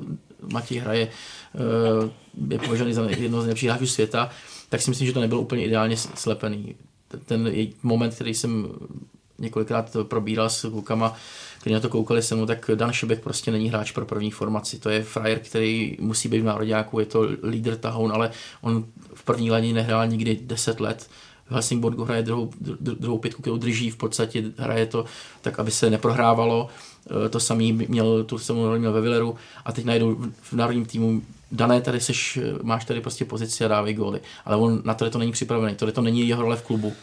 [0.54, 2.10] Matěj hraje, eh,
[2.50, 4.30] je považovaný za jedno z nejlepších hráčů světa,
[4.70, 6.76] tak si myslím, že to nebylo úplně ideálně slepený.
[7.26, 7.52] Ten
[7.84, 8.68] moment, který jsem
[9.40, 11.16] několikrát probíral s klukama,
[11.64, 14.80] kteří na to koukali se mnou, tak Dan Šebek prostě není hráč pro první formaci.
[14.80, 19.24] To je frajer, který musí být v národňáku, je to lídr tahoun, ale on v
[19.24, 21.10] první léně nehrál nikdy 10 let.
[21.46, 25.06] V Helsingborgu hraje druhou, druhou pětku, kterou drží, v podstatě hraje to
[25.42, 26.70] tak, aby se neprohrávalo.
[27.26, 31.22] E, to samý měl, tu samou měl ve Villeru a teď najdou v národním týmu
[31.52, 34.20] dané tady seš, máš tady prostě pozici a dávej góly.
[34.46, 36.94] Ale on na to to není připravený, to to není jeho role v klubu.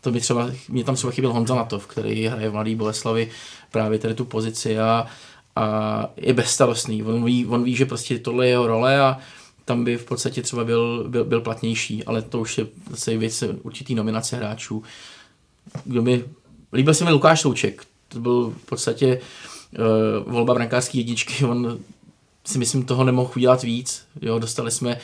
[0.00, 3.30] To by třeba, mě tam třeba chyběl Honza Natov, který hraje v Mladý Boleslavi
[3.70, 5.06] právě tady tu pozici a,
[5.56, 7.02] a je bezstarostný.
[7.02, 9.18] On ví, on ví, že prostě tohle je jeho role a
[9.64, 13.44] tam by v podstatě třeba byl, byl, byl platnější, ale to už je zase věc
[13.62, 14.82] určitý nominace hráčů.
[15.84, 16.24] Kdo by,
[16.72, 19.20] líbil se mi Lukáš Souček, to byl v podstatě
[20.26, 21.78] uh, volba brankářské jedničky, on
[22.44, 24.06] si myslím toho nemohl udělat víc.
[24.22, 24.98] Jo, dostali jsme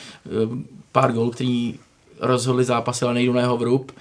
[0.47, 0.57] uh,
[0.91, 1.79] pár gólů, který
[2.19, 3.91] rozhodli zápas, ale nejdu na jeho vrub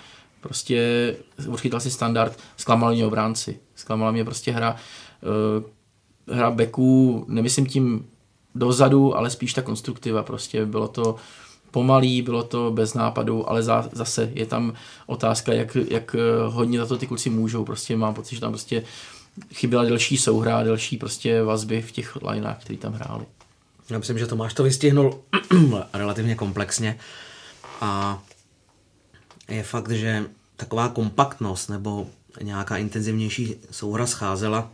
[0.47, 4.77] prostě určitě si standard, zklamal mě obránci, zklamala mě prostě hra,
[6.29, 8.07] uh, hra beků, nemyslím tím
[8.55, 11.17] dozadu, ale spíš ta konstruktiva, prostě bylo to
[11.71, 14.73] pomalý, bylo to bez nápadu, ale za, zase je tam
[15.07, 18.53] otázka, jak, jak eh, hodně za to ty kluci můžou, prostě mám pocit, že tam
[18.53, 18.83] prostě
[19.55, 23.25] chyběla delší souhra, delší prostě vazby v těch lineách, který tam hráli.
[23.91, 25.21] Já myslím, že Tomáš to vystihnul
[25.93, 26.99] relativně komplexně
[27.81, 28.23] a
[29.49, 30.25] je fakt, že
[30.57, 32.07] taková kompaktnost nebo
[32.43, 34.71] nějaká intenzivnější souhra scházela.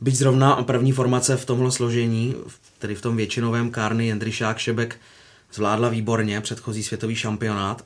[0.00, 2.34] Byť zrovna první formace v tomhle složení,
[2.78, 4.96] tedy v tom většinovém Kárny Jendryšák Šebek,
[5.52, 7.84] zvládla výborně předchozí světový šampionát,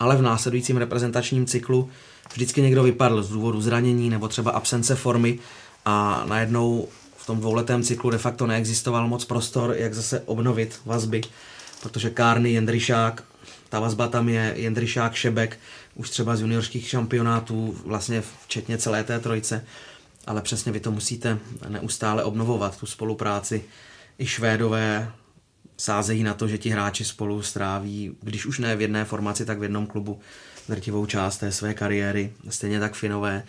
[0.00, 1.90] ale v následujícím reprezentačním cyklu
[2.32, 5.38] vždycky někdo vypadl z důvodu zranění nebo třeba absence formy
[5.84, 11.20] a najednou v tom dvouletém cyklu de facto neexistoval moc prostor, jak zase obnovit vazby,
[11.82, 13.24] protože Kárny, Jendryšák
[13.72, 15.58] ta vazba tam je Jendryšák, Šebek,
[15.94, 19.64] už třeba z juniorských šampionátů, vlastně včetně celé té trojce,
[20.26, 23.64] ale přesně vy to musíte neustále obnovovat, tu spolupráci.
[24.18, 25.12] I Švédové
[25.76, 29.58] sázejí na to, že ti hráči spolu stráví, když už ne v jedné formaci, tak
[29.58, 30.20] v jednom klubu
[30.68, 33.44] drtivou část té své kariéry, stejně tak Finové.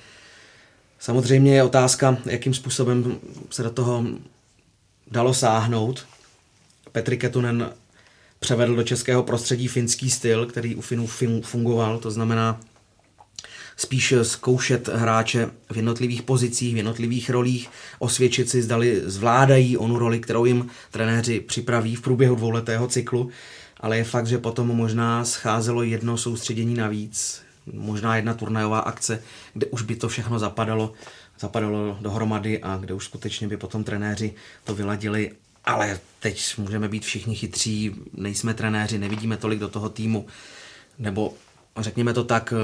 [1.00, 3.18] Samozřejmě je otázka, jakým způsobem
[3.50, 4.06] se do toho
[5.12, 6.06] dalo sáhnout.
[6.92, 7.74] Petri Ketunen
[8.44, 11.08] převedl do českého prostředí finský styl, který u Finů
[11.44, 12.60] fungoval, to znamená
[13.78, 20.20] spíš zkoušet hráče v jednotlivých pozicích, v jednotlivých rolích, osvědčit si, zdali zvládají onu roli,
[20.20, 23.30] kterou jim trenéři připraví v průběhu dvouletého cyklu,
[23.80, 27.42] ale je fakt, že potom možná scházelo jedno soustředění navíc,
[27.74, 30.94] možná jedna turnajová akce, kde už by to všechno zapadalo,
[31.40, 35.32] zapadalo dohromady a kde už skutečně by potom trenéři to vyladili
[35.66, 40.26] ale teď můžeme být všichni chytří, nejsme trenéři, nevidíme tolik do toho týmu,
[41.00, 41.34] nebo
[41.78, 42.58] řekněme to tak, eh,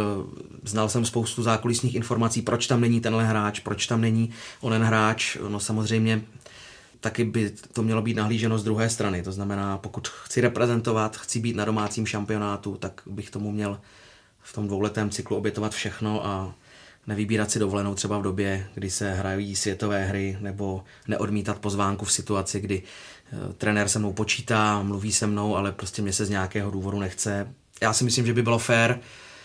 [0.63, 4.29] znal jsem spoustu zákulisních informací, proč tam není tenhle hráč, proč tam není
[4.61, 6.21] onen hráč, no samozřejmě
[6.99, 9.23] taky by to mělo být nahlíženo z druhé strany.
[9.23, 13.79] To znamená, pokud chci reprezentovat, chci být na domácím šampionátu, tak bych tomu měl
[14.41, 16.53] v tom dvouletém cyklu obětovat všechno a
[17.09, 22.11] nevybírat si dovolenou třeba v době, kdy se hrají světové hry, nebo neodmítat pozvánku v
[22.11, 26.29] situaci, kdy eh, trenér se mnou počítá, mluví se mnou, ale prostě mě se z
[26.29, 27.53] nějakého důvodu nechce.
[27.81, 28.99] Já si myslím, že by bylo fér,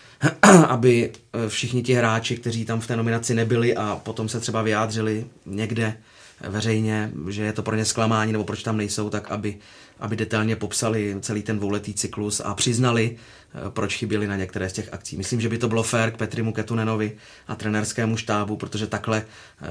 [0.67, 4.61] aby eh, všichni ti hráči, kteří tam v té nominaci nebyli a potom se třeba
[4.61, 5.97] vyjádřili někde
[6.41, 9.57] veřejně, že je to pro ně zklamání nebo proč tam nejsou, tak aby,
[9.99, 14.73] aby detailně popsali celý ten dvouletý cyklus a přiznali, eh, proč chyběli na některé z
[14.73, 15.17] těch akcí.
[15.17, 19.25] Myslím, že by to bylo fér k Petrimu Ketunenovi a trenerskému štábu, protože takhle
[19.61, 19.65] eh,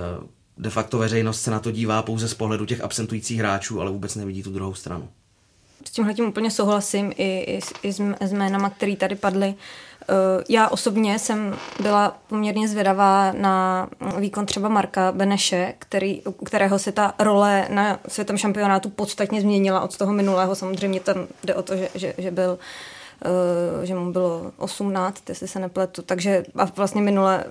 [0.59, 4.15] de facto veřejnost se na to dívá pouze z pohledu těch absentujících hráčů, ale vůbec
[4.15, 5.09] nevidí tu druhou stranu.
[5.85, 9.55] S tímhle tím úplně souhlasím i, i, i s, s jménama, které tady padly.
[9.55, 9.94] Eh,
[10.49, 13.89] já osobně jsem byla poměrně zvědavá na
[14.19, 19.97] výkon třeba Marka Beneše, který, kterého se ta role na světovém šampionátu podstatně změnila od
[19.97, 20.55] toho minulého.
[20.55, 22.59] Samozřejmě tam jde o to, že, že, že byl
[23.25, 27.45] eh, že mu bylo 18, jestli se nepletu, takže a vlastně minule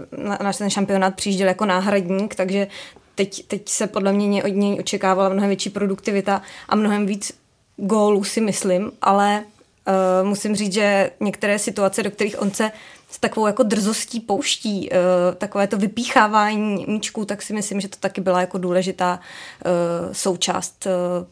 [0.44, 2.68] náš ten šampionát přijížděl jako náhradník, takže
[3.16, 7.32] teď, teď se podle mě od něj očekávala mnohem větší produktivita a mnohem víc
[7.78, 9.44] gólů si myslím, ale
[9.88, 12.72] Uh, musím říct, že některé situace, do kterých on se
[13.10, 14.98] s takovou jako drzostí pouští, uh,
[15.36, 19.20] takové to vypíchávání míčků, tak si myslím, že to taky byla jako důležitá
[19.66, 20.88] uh, součást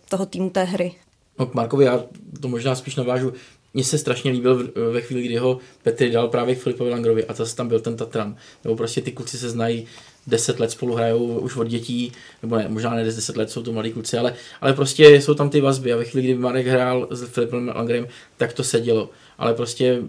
[0.10, 0.96] toho týmu té hry.
[1.40, 2.04] No k Markovi já
[2.42, 3.34] to možná spíš navážu.
[3.74, 7.56] Mně se strašně líbil ve chvíli, kdy ho Petr dal právě Filipovi Langrovi a zase
[7.56, 8.36] tam byl ten Tatran.
[8.64, 9.88] Nebo prostě ty kluci se znají
[10.28, 13.74] deset let spolu hrajou už od dětí, nebo ne, možná ne 10 let, jsou to
[13.74, 17.08] mladí kluci, ale, ale prostě jsou tam ty vazby a ve chvíli, kdy Marek hrál
[17.12, 18.08] s Filipem Langrem,
[18.38, 19.10] tak to sedělo.
[19.38, 20.02] Ale prostě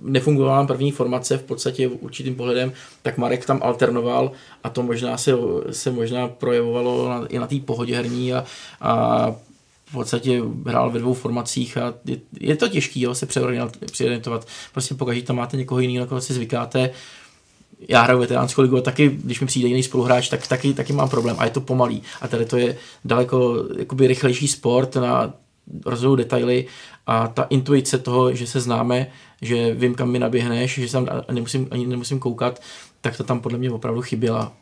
[0.00, 4.32] nefungovala první formace v podstatě určitým pohledem, tak Marek tam alternoval
[4.64, 5.32] a to možná se,
[5.70, 8.44] se možná projevovalo na, i na té pohodě herní a,
[8.80, 9.30] a
[9.86, 13.26] v podstatě hrál ve dvou formacích a je, je to těžké se
[13.86, 14.46] přeorientovat.
[14.72, 16.90] Prostě pokaždé tam máte někoho jiného, na koho si zvykáte,
[17.88, 21.08] já hraju veteránskou ligu a taky, když mi přijde jiný spoluhráč, tak taky, taky mám
[21.08, 22.02] problém a je to pomalý.
[22.20, 25.32] A tady to je daleko jakoby rychlejší sport na
[25.84, 26.66] rozhodu detaily
[27.06, 29.06] a ta intuice toho, že se známe,
[29.42, 32.62] že vím, kam mi naběhneš, že jsem nemusím, ani nemusím koukat,
[33.00, 34.52] tak to tam podle mě opravdu chyběla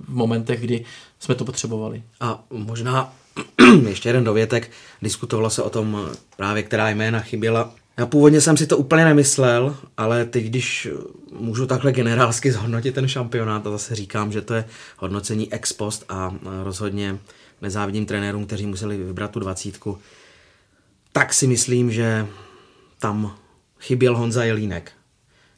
[0.00, 0.84] v momentech, kdy
[1.18, 2.02] jsme to potřebovali.
[2.20, 3.12] A možná
[3.88, 4.70] ještě jeden dovětek,
[5.02, 9.76] diskutovalo se o tom právě, která jména chyběla já původně jsem si to úplně nemyslel,
[9.96, 10.88] ale teď, když
[11.32, 14.64] můžu takhle generálsky zhodnotit ten šampionát, a zase říkám, že to je
[14.96, 17.18] hodnocení ex post a rozhodně
[17.62, 19.98] nezávidím trenérům, kteří museli vybrat tu dvacítku,
[21.12, 22.26] tak si myslím, že
[22.98, 23.36] tam
[23.80, 24.92] chyběl Honza Jelínek,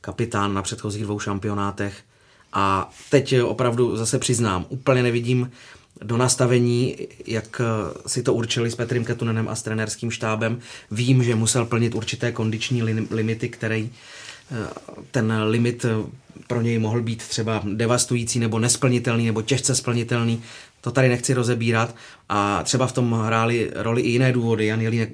[0.00, 2.02] kapitán na předchozích dvou šampionátech.
[2.52, 5.50] A teď opravdu zase přiznám, úplně nevidím
[6.02, 7.64] do nastavení, jak eh,
[8.08, 10.58] si to určili s Petrem Ketunenem a s trenerským štábem.
[10.90, 13.90] Vím, že musel plnit určité kondiční limity, který
[14.50, 14.54] eh,
[15.10, 15.88] ten limit eh,
[16.46, 20.42] pro něj mohl být třeba devastující nebo nesplnitelný nebo těžce splnitelný.
[20.86, 21.94] To tady nechci rozebírat.
[22.28, 24.66] A třeba v tom hráli roli i jiné důvody.
[24.66, 25.10] Jan Jelínek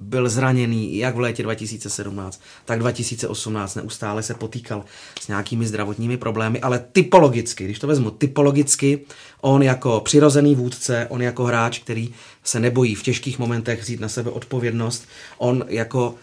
[0.00, 3.74] byl zraněný jak v létě 2017, tak 2018.
[3.74, 4.84] Neustále se potýkal
[5.20, 9.00] s nějakými zdravotními problémy, ale typologicky, když to vezmu typologicky,
[9.40, 14.08] on jako přirozený vůdce, on jako hráč, který se nebojí v těžkých momentech vzít na
[14.08, 16.14] sebe odpovědnost, on jako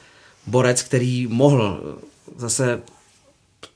[0.46, 1.82] borec, který mohl
[2.38, 2.82] zase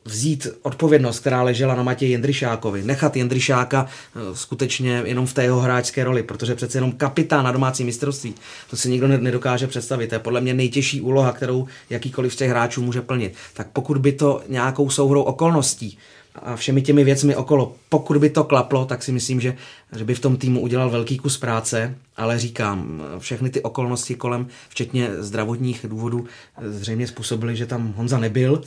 [0.05, 5.59] vzít odpovědnost, která ležela na Matěji Jindřišákovi, nechat Jindřišáka eh, skutečně jenom v té jeho
[5.59, 8.35] hráčské roli, protože přece jenom kapitán na domácí mistrovství,
[8.69, 10.07] to si nikdo nedokáže představit.
[10.07, 13.33] To je podle mě nejtěžší úloha, kterou jakýkoliv z těch hráčů může plnit.
[13.53, 15.97] Tak pokud by to nějakou souhrou okolností
[16.35, 19.55] a všemi těmi věcmi okolo, pokud by to klaplo, tak si myslím, že,
[19.97, 24.47] že by v tom týmu udělal velký kus práce, ale říkám, všechny ty okolnosti kolem,
[24.69, 26.25] včetně zdravotních důvodů,
[26.61, 28.61] zřejmě způsobily, že tam Honza nebyl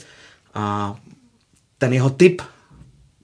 [0.55, 0.95] a
[1.77, 2.41] ten jeho typ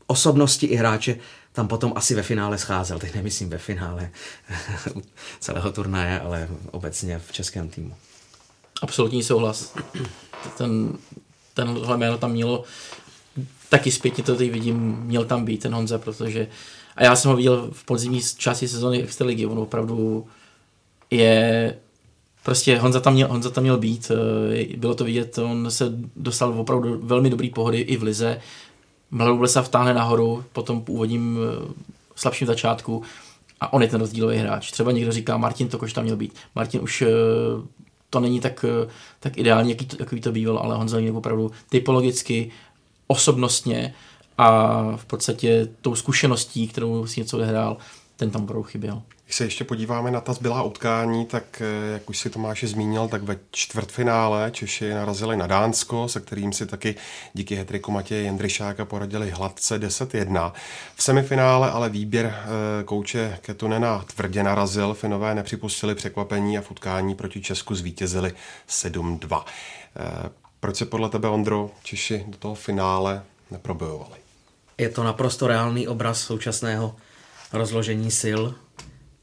[0.07, 1.15] osobnosti i hráče
[1.51, 2.99] tam potom asi ve finále scházel.
[2.99, 4.11] Teď nemyslím ve finále
[5.39, 7.95] celého turnaje, ale obecně v českém týmu.
[8.81, 9.73] Absolutní souhlas.
[10.57, 10.97] Ten,
[11.53, 12.63] tenhle jméno tam mělo
[13.69, 16.47] taky zpětně to teď vidím, měl tam být ten Honza, protože
[16.95, 20.27] a já jsem ho viděl v podzimní části sezóny Extraligy, on opravdu
[21.11, 21.75] je
[22.43, 24.11] prostě Honza tam, měl, Honza tam měl být,
[24.61, 28.41] eh, bylo to vidět, on se dostal opravdu velmi dobrý pohody i v lize,
[29.11, 31.73] Mladou Blesa vtáhne nahoru po tom původním eh,
[32.15, 33.03] slabším začátku
[33.61, 34.71] a on je ten rozdílový hráč.
[34.71, 36.33] Třeba někdo říká, Martin Tokoš tam měl být.
[36.55, 37.07] Martin už eh,
[38.09, 38.65] to není tak,
[39.19, 42.51] tak ideální, jaký to, jaký to býval, ale Honza je opravdu typologicky,
[43.07, 43.93] osobnostně
[44.37, 47.77] a v podstatě tou zkušeností, kterou si něco odehrál,
[48.15, 49.01] ten tam opravdu chyběl.
[49.31, 53.07] Když se ještě podíváme na ta zbylá utkání, tak eh, jak už si Tomáš zmínil,
[53.07, 56.95] tak ve čtvrtfinále Češi narazili na Dánsko, se kterým si taky
[57.33, 60.51] díky hetriku Matěje Jendryšáka poradili hladce 10-1.
[60.95, 67.15] V semifinále ale výběr eh, kouče Ketunena tvrdě narazil, Finové nepřipustili překvapení a v utkání
[67.15, 68.33] proti Česku zvítězili
[68.69, 69.43] 7-2.
[69.45, 74.15] Eh, proč se podle tebe, Ondro, Češi do toho finále neprobojovali?
[74.77, 76.95] Je to naprosto reálný obraz současného
[77.53, 78.41] rozložení sil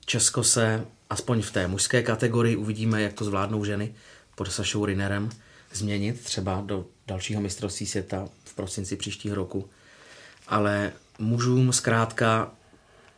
[0.09, 3.95] Česko se, aspoň v té mužské kategorii, uvidíme, jak to zvládnou ženy
[4.35, 5.31] pod Sašou Rinerem,
[5.73, 9.71] změnit třeba do dalšího mistrovství světa v prosinci příštího roku.
[10.47, 12.51] Ale mužům zkrátka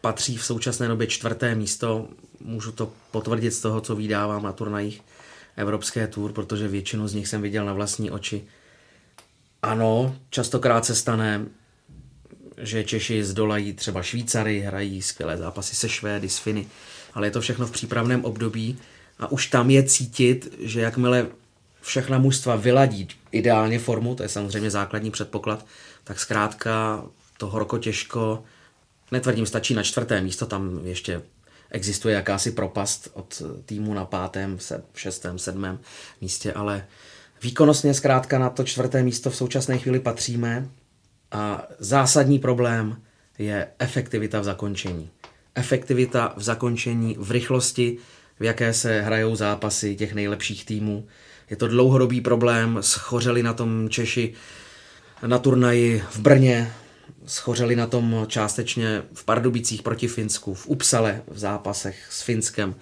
[0.01, 2.09] patří v současné době čtvrté místo.
[2.41, 5.03] Můžu to potvrdit z toho, co vydávám na turnajích
[5.57, 8.45] Evropské tour, protože většinu z nich jsem viděl na vlastní oči.
[9.63, 11.47] Ano, častokrát se stane,
[12.61, 16.67] že Češi zdolají třeba Švýcary, hrají skvělé zápasy se Švédy, s Finy,
[17.15, 18.79] ale je to všechno v přípravném období
[19.19, 21.27] a už tam je cítit, že jakmile
[21.83, 25.67] všechna mužstva vyladí ideálně formu, to je samozřejmě základní předpoklad,
[26.05, 27.05] tak zkrátka
[27.39, 28.45] to horko těžko,
[29.13, 31.23] netvrdím, stačí na čtvrté místo, tam ještě
[31.71, 34.59] existuje jakási propast od týmu na pátém,
[34.95, 35.79] šestém, sedmém
[36.21, 36.87] místě, ale
[37.43, 40.69] výkonnostně zkrátka na to čtvrté místo v současné chvíli patříme
[41.33, 43.03] a zásadní problém
[43.39, 45.11] je efektivita v zakončení.
[45.55, 47.99] Efektivita v zakončení, v rychlosti,
[48.41, 51.07] v jaké se hrajou zápasy těch nejlepších týmů.
[51.51, 54.35] Je to dlouhodobý problém, schořeli na tom Češi
[55.27, 56.73] na turnaji v Brně,
[57.27, 62.75] schořeli na tom částečně v Pardubicích proti Finsku, v Upsale v zápasech s Finskem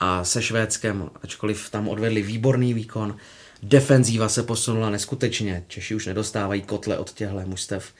[0.00, 3.16] a se Švédskem, ačkoliv tam odvedli výborný výkon,
[3.62, 5.64] Defenzíva se posunula neskutečně.
[5.68, 7.92] Češi už nedostávají kotle od těchto mužstev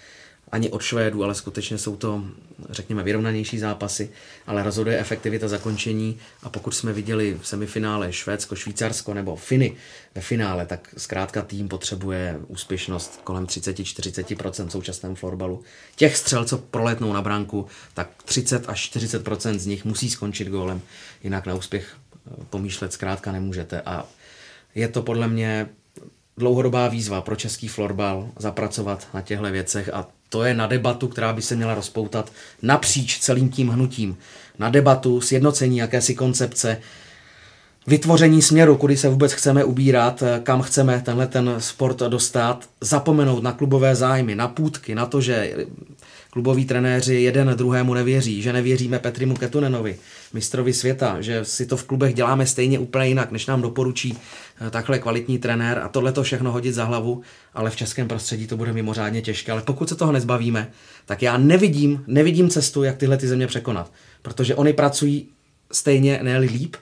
[0.53, 2.25] ani od Švédů, ale skutečně jsou to,
[2.70, 4.11] řekněme, vyrovnanější zápasy,
[4.46, 9.77] ale rozhoduje efektivita zakončení a pokud jsme viděli v semifinále Švédsko, Švýcarsko nebo Finy
[10.14, 15.62] ve finále, tak zkrátka tým potřebuje úspěšnost kolem 30-40% v současném florbalu.
[15.96, 20.83] Těch střel, co proletnou na branku, tak 30 až 40% z nich musí skončit gólem,
[21.22, 21.96] jinak na úspěch
[22.51, 24.07] pomýšlet zkrátka nemůžete a
[24.75, 25.69] je to podle mě
[26.37, 31.33] dlouhodobá výzva pro český florbal zapracovat na těchto věcech a to je na debatu, která
[31.33, 32.33] by se měla rozpoutat
[32.63, 34.17] napříč celým tím hnutím.
[34.59, 36.81] Na debatu, sjednocení jakési koncepce,
[37.87, 43.53] vytvoření směru, kudy se vůbec chceme ubírat, kam chceme tenhle ten sport dostat, zapomenout na
[43.53, 45.57] klubové zájmy, na půdky, na to, že
[46.33, 49.99] kluboví trenéři jeden druhému nevěří, že nevěříme Petrimu Ketunenovi,
[50.33, 54.18] mistrovi světa, že si to v klubech děláme stejně úplně jinak, než nám doporučí
[54.66, 57.23] eh, takhle kvalitní trenér a tohle to všechno hodit za hlavu,
[57.55, 59.53] ale v českém prostředí to bude mimořádně těžké.
[59.53, 60.71] Ale pokud se toho nezbavíme,
[61.07, 63.92] tak já nevidím, nevidím cestu, jak tyhle ty země překonat,
[64.23, 65.29] protože oni pracují
[65.73, 66.77] stejně, ne líp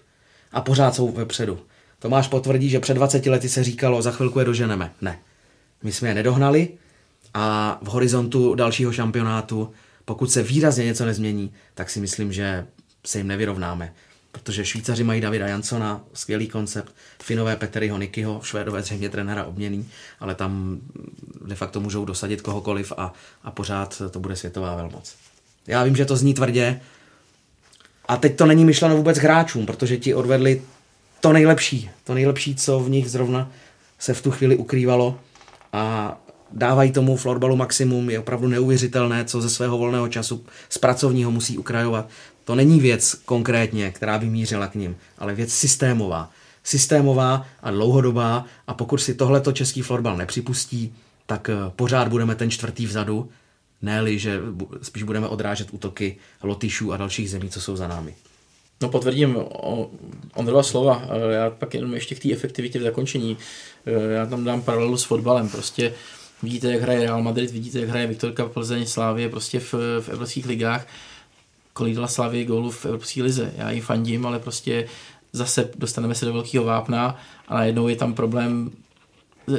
[0.53, 1.59] a pořád jsou vepředu.
[1.99, 4.93] Tomáš potvrdí, že před 20 lety se říkalo, za chvilku je doženeme.
[5.01, 5.19] Ne.
[5.83, 6.69] My jsme je nedohnali,
[7.35, 9.73] a v horizontu dalšího šampionátu,
[10.05, 12.67] pokud se výrazně něco nezmění, tak si myslím, že
[13.07, 13.95] se jim nevyrovnáme.
[14.33, 19.89] Protože Švýcaři mají Davida Jansona, skvělý koncept, Finové Peteryho Nikyho, Švédové zřejmě trenéra obměný,
[20.21, 20.81] ale tam
[21.47, 23.13] de facto můžou dosadit kohokoliv a,
[23.45, 25.15] a pořád to bude světová velmoc.
[25.67, 26.81] Já vím, že to zní tvrdě
[28.09, 30.63] a teď to není myšleno vůbec hráčům, protože ti odvedli
[31.21, 33.51] to nejlepší, to nejlepší, co v nich zrovna
[33.99, 35.19] se v tu chvíli ukrývalo
[35.73, 36.17] a
[36.53, 41.59] dávají tomu florbalu maximum, je opravdu neuvěřitelné, co ze svého volného času z pracovního musí
[41.59, 42.09] ukrajovat.
[42.45, 46.31] To není věc konkrétně, která by mířila k ním, ale věc systémová.
[46.65, 50.95] Systémová a dlouhodobá a pokud si tohleto český florbal nepřipustí,
[51.27, 53.29] tak eh, pořád budeme ten čtvrtý vzadu,
[53.83, 54.41] ne že
[54.83, 58.15] spíš budeme odrážet útoky Lotyšů a dalších zemí, co jsou za námi.
[58.83, 59.37] No potvrdím
[60.35, 63.37] Ondrova slova, eh, já pak jenom ještě k té efektivitě v zakončení.
[63.87, 65.93] Eh, já tam dám paralelu s fotbalem, prostě
[66.43, 70.47] Vidíte, jak hraje Real Madrid, vidíte, jak hraje Viktorka Plzeň, Slávě prostě v, v evropských
[70.47, 70.87] ligách.
[71.73, 73.53] Kolik dala Slávě gólů v evropské lize.
[73.57, 74.89] Já ji fandím, ale prostě
[75.33, 77.17] zase dostaneme se do velkého vápna
[77.49, 78.71] a najednou je tam problém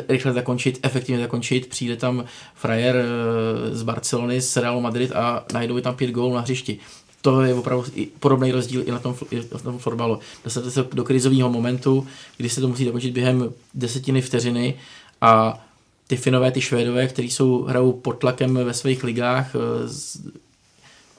[0.10, 2.26] rychle zakončit, efektivně zakončit, přijde tam
[2.56, 6.80] frajer eh, z Barcelony, z Realu Madrid a najednou je tam pět gólů na hřišti.
[7.22, 7.86] To je opravdu
[8.20, 9.16] podobný rozdíl i na tom,
[9.64, 10.20] tom fotbalu.
[10.44, 12.08] Dostanete se do krizového momentu,
[12.38, 14.74] kdy se to musí dokončit během desetiny vteřiny
[15.22, 15.64] a
[16.12, 19.89] ty Finové, ty Švédové, kteří jsou hrajou pod tlakem ve svých ligách, eh,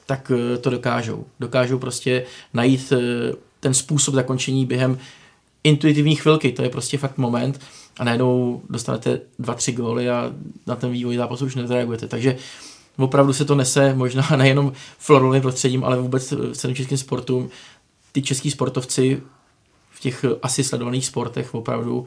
[0.05, 1.25] tak eh, to dokážou.
[1.39, 4.97] Dokážou prostě najít eh, ten způsob zakončení během
[5.63, 7.61] intuitivní chvilky, to je prostě fakt moment
[7.99, 10.31] a najednou dostanete dva, tři góly a
[10.67, 12.07] na ten vývoj zápasu už nezareagujete.
[12.07, 12.35] Takže
[12.97, 17.49] opravdu se to nese možná nejenom florovým prostředím, ale vůbec celým českým sportům
[18.11, 19.21] ty český sportovci
[19.91, 22.05] v těch asi sledovaných sportech opravdu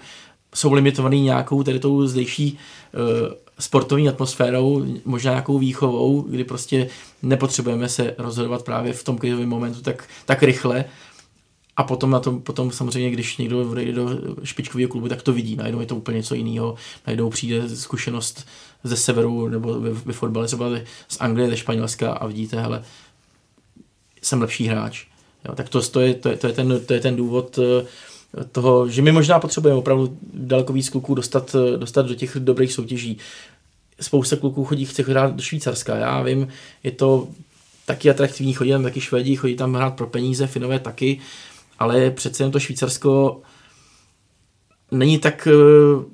[0.57, 2.59] jsou limitovaný nějakou tedy tou zdejší
[2.95, 6.89] uh, sportovní atmosférou, možná nějakou výchovou, kdy prostě
[7.23, 10.85] nepotřebujeme se rozhodovat právě v tom krizovém momentu tak, tak rychle,
[11.77, 14.09] a potom, na tom, potom samozřejmě, když někdo vejde do
[14.45, 15.57] špičkového klubu, tak to vidí.
[15.57, 16.75] Najednou je to úplně něco jiného.
[17.07, 18.47] Najednou přijde zkušenost
[18.85, 20.67] ze severu nebo ve, ve fotbale třeba
[21.09, 22.85] z Anglie, ze Španělska a vidíte, hele,
[24.23, 25.07] jsem lepší hráč.
[25.49, 27.87] Jo, tak to, to, je, to, je, to, je ten, to je ten důvod eh,
[28.53, 32.73] toho, že my možná potřebujeme opravdu daleko víc kluků dostat, eh, dostat do těch dobrých
[32.73, 33.19] soutěží.
[34.01, 35.97] Spousta kluků chodí, chce hrát do Švýcarska.
[35.97, 36.49] Já vím,
[36.83, 37.29] je to
[37.87, 41.21] taky atraktivní, chodí tam taky Švédi, chodí tam hrát pro peníze, Finové taky
[41.79, 43.41] ale přece jen to Švýcarsko
[44.91, 46.05] není tak eh,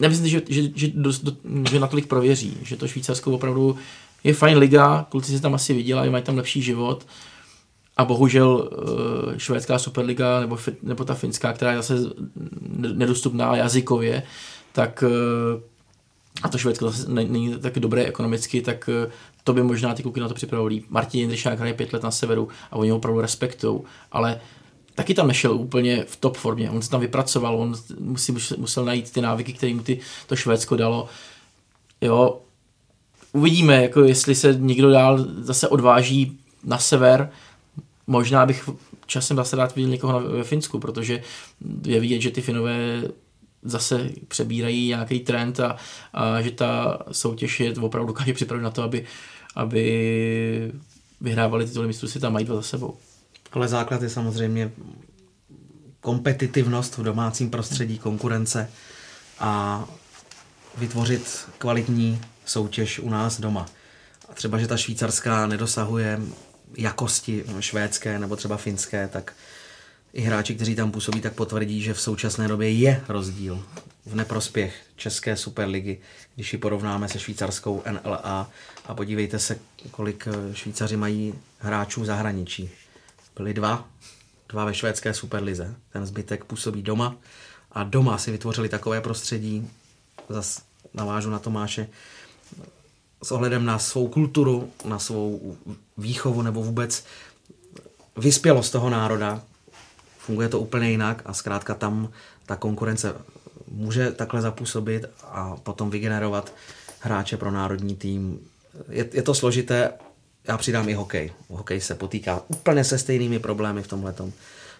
[0.00, 1.32] nemyslím, že, že, že, dost, do,
[1.70, 3.76] že natolik prověří, že to Švýcarsko opravdu
[4.24, 7.06] je fajn liga, kluci se tam asi vydělají, mají tam lepší život
[7.96, 11.94] a bohužel eh, švédská superliga nebo, nebo ta finská, která je zase
[12.76, 14.22] nedostupná jazykově,
[14.72, 15.76] tak eh,
[16.42, 18.90] a to Švédsko zase není tak dobré ekonomicky, tak
[19.44, 20.84] to by možná ty kluky na to připravili líp.
[20.88, 23.80] Martin Jindřišák hraje pět let na severu a oni ho opravdu respektují,
[24.12, 24.40] ale
[24.94, 26.70] taky tam nešel úplně v top formě.
[26.70, 30.76] On se tam vypracoval, on musí, musel najít ty návyky, které mu ty, to Švédsko
[30.76, 31.08] dalo.
[32.00, 32.38] Jo,
[33.32, 37.30] uvidíme, jako jestli se někdo dál zase odváží na sever.
[38.06, 38.68] Možná bych
[39.06, 41.22] časem zase rád viděl někoho ve Finsku, protože
[41.86, 43.02] je vidět, že ty Finové
[43.62, 45.76] zase přebírají nějaký trend a,
[46.12, 49.06] a že ta soutěž je opravdu dokáže připravit na to, aby
[49.56, 50.72] aby
[51.20, 52.96] vyhrávali titul mistrů světa, mají dva za sebou.
[53.52, 54.72] Ale základ je samozřejmě
[56.00, 58.70] kompetitivnost v domácím prostředí, konkurence
[59.38, 59.84] a
[60.78, 63.66] vytvořit kvalitní soutěž u nás doma.
[64.28, 66.20] A třeba, že ta švýcarská nedosahuje
[66.76, 69.32] jakosti švédské nebo třeba finské, tak
[70.12, 73.64] i hráči, kteří tam působí, tak potvrdí, že v současné době je rozdíl
[74.06, 75.98] v neprospěch České superligy,
[76.34, 78.50] když ji porovnáme se švýcarskou NLA
[78.84, 79.58] a podívejte se,
[79.90, 82.70] kolik eh, Švýcaři mají hráčů v zahraničí.
[83.36, 83.88] Byli dva,
[84.48, 85.74] dva ve švédské superlize.
[85.92, 87.16] Ten zbytek působí doma
[87.72, 89.70] a doma si vytvořili takové prostředí,
[90.28, 90.62] zas
[90.94, 91.88] navážu na Tomáše,
[93.26, 95.56] s ohledem na svou kulturu, na svou
[95.98, 97.04] výchovu nebo vůbec
[98.16, 99.42] vyspělost toho národa,
[100.18, 102.08] funguje to úplně jinak a zkrátka tam
[102.46, 103.14] ta konkurence
[103.68, 106.52] může takhle zapůsobit a potom vygenerovat
[107.00, 108.40] hráče pro národní tým.
[108.88, 109.92] Je, je to složité,
[110.44, 111.32] já přidám i hokej.
[111.48, 114.14] Hokej se potýká úplně se stejnými problémy v tomhle,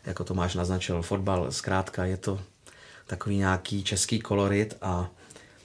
[0.05, 1.03] jako to máš naznačil.
[1.03, 2.41] Fotbal, zkrátka je to
[3.07, 5.11] takový nějaký český kolorit a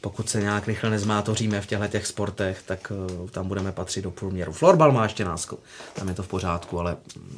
[0.02, 2.92] pokud se nějak rychle nezmátoříme v těchto těch sportech, tak
[3.22, 4.52] uh, tam budeme patřit do průměru.
[4.52, 5.58] Florbal má ještě násko,
[5.94, 6.98] tam je to v pořádku, ale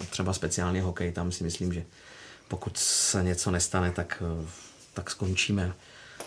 [0.10, 1.84] třeba speciálně hokej, tam si myslím, že
[2.48, 4.46] pokud se něco nestane, tak, uh,
[4.94, 5.74] tak skončíme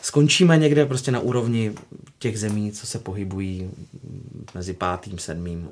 [0.02, 1.74] skončíme někde prostě na úrovni
[2.18, 3.70] těch zemí, co se pohybují
[4.54, 5.68] mezi pátým, sedmým,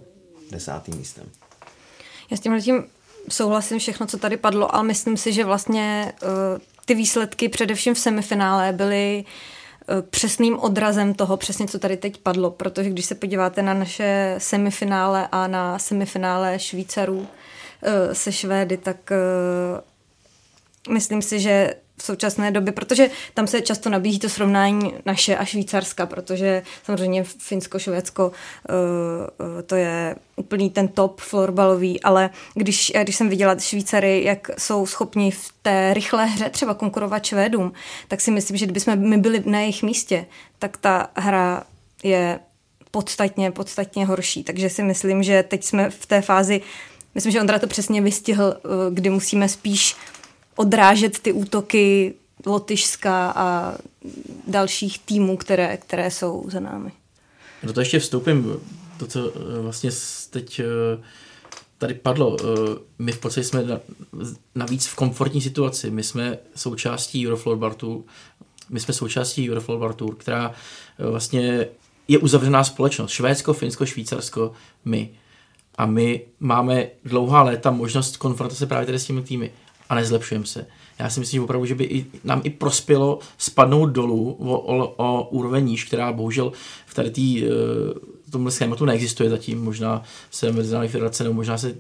[0.51, 1.27] desátým místem.
[2.31, 2.85] Já s tímhle tím
[3.29, 6.29] souhlasím všechno, co tady padlo, ale myslím si, že vlastně uh,
[6.85, 9.54] ty výsledky především v semifinále byly uh,
[10.11, 15.29] přesným odrazem toho, přesně co tady teď padlo, protože když se podíváte na naše semifinále
[15.33, 17.27] a na semifinále Švýcarů uh,
[18.13, 19.13] se Švédy, tak
[20.91, 25.45] myslím si, že v současné době, protože tam se často nabízí to srovnání naše a
[25.45, 32.93] Švýcarska, protože samozřejmě Finsko, Švédsko, uh, uh, to je úplný ten top florbalový, ale když,
[33.03, 37.73] když jsem viděla Švýcary, jak jsou schopni v té rychlé hře třeba konkurovat Švédům,
[38.09, 40.27] tak si myslím, že kdybychom my byli na jejich místě,
[40.59, 41.65] tak ta hra
[42.03, 42.41] je
[42.91, 44.45] podstatně, podstatně horší.
[44.45, 46.61] Takže si myslím, že teď jsme v té fázi,
[47.15, 49.97] myslím, že Ondra to přesně vystihl, uh, kdy musíme spíš
[50.57, 52.15] odrážet ty útoky
[52.47, 53.77] Lotyšska a
[54.47, 56.93] dalších týmů, které, které jsou za námi.
[57.63, 58.57] Do toho ještě vstoupím,
[58.99, 59.91] to, co eh, vlastně
[60.31, 60.65] teď eh,
[61.79, 62.37] tady padlo.
[62.41, 62.45] Eh,
[62.99, 63.81] my v podstatě jsme
[64.55, 65.91] navíc v komfortní situaci.
[65.91, 68.03] My jsme součástí Eurofloor Bar Tour,
[68.71, 70.53] my jsme součástí Eurofloor Bar Tour, která
[70.99, 71.67] vlastně
[72.09, 73.11] je uzavřená společnost.
[73.11, 74.53] Švédsko, Finsko, Švýcarsko,
[74.85, 75.11] my.
[75.79, 79.53] A my máme dlouhá léta možnost konfrontace právě tady s těmi týmy
[79.95, 80.67] a nezlepšujeme se.
[80.99, 84.95] Já si myslím že opravdu, že by i, nám i prospělo spadnout dolů o, o,
[84.97, 86.53] o úroveň níž, která bohužel
[86.87, 87.49] v tady tý, uh,
[88.35, 89.65] tomhle schématu neexistuje zatím.
[89.65, 91.75] Možná se Mezinárodní federace nebo možná se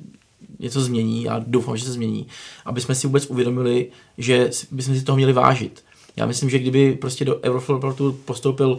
[0.58, 2.26] něco změní a doufám, že se změní,
[2.64, 5.84] aby jsme si vůbec uvědomili, že bychom si toho měli vážit.
[6.16, 8.78] Já myslím, že kdyby prostě do Euroflorportu postoupil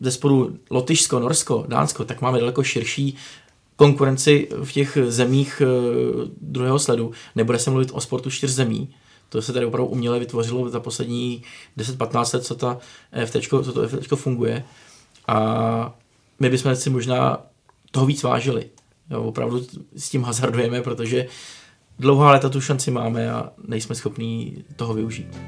[0.00, 3.16] ze spodu Lotyšsko, Norsko, Dánsko, tak máme daleko širší
[3.78, 5.66] konkurenci v těch zemích eh,
[6.40, 7.12] druhého sledu.
[7.36, 8.88] Nebude se mluvit o sportu čtyř zemí,
[9.28, 11.42] to se tady opravdu uměle vytvořilo za poslední
[11.78, 12.78] 10-15 let, co, ta
[13.12, 14.64] EFT, co to EFT funguje.
[15.28, 15.98] A
[16.40, 17.38] my bychom si možná
[17.90, 18.64] toho víc vážili.
[19.10, 19.66] Jo, opravdu
[19.96, 21.26] s tím hazardujeme, protože
[21.98, 25.38] dlouhá léta tu šanci máme a nejsme schopní toho využít.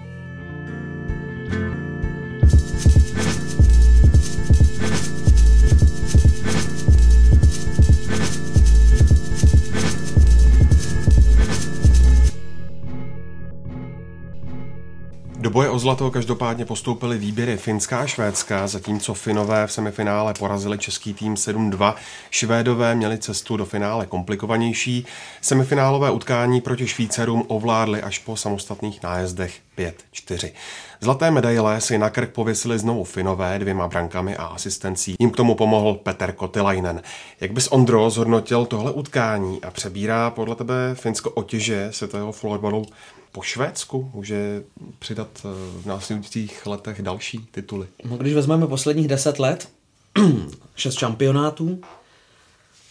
[15.51, 20.79] Do boje o zlato každopádně postoupily výběry Finská a Švédska, zatímco Finové v semifinále porazili
[20.79, 21.95] český tým 7-2.
[22.31, 25.07] Švédové měli cestu do finále komplikovanější.
[25.41, 30.53] Semifinálové utkání proti Švýcarům ovládli až po samostatných nájezdech 5-4.
[31.01, 35.17] Zlaté medaile si na krk pověsili znovu Finové dvěma brankami a asistencí.
[35.19, 37.03] Jim k tomu pomohl Peter Kotilainen.
[37.41, 42.85] Jak bys Ondro zhodnotil tohle utkání a přebírá podle tebe Finsko otěže světového florbalu
[43.33, 44.63] po Švédsku může
[44.99, 45.49] přidat eh,
[45.83, 47.87] v následujících letech další tituly?
[48.05, 49.69] No, když vezmeme posledních deset let,
[50.77, 51.81] šest šampionátů,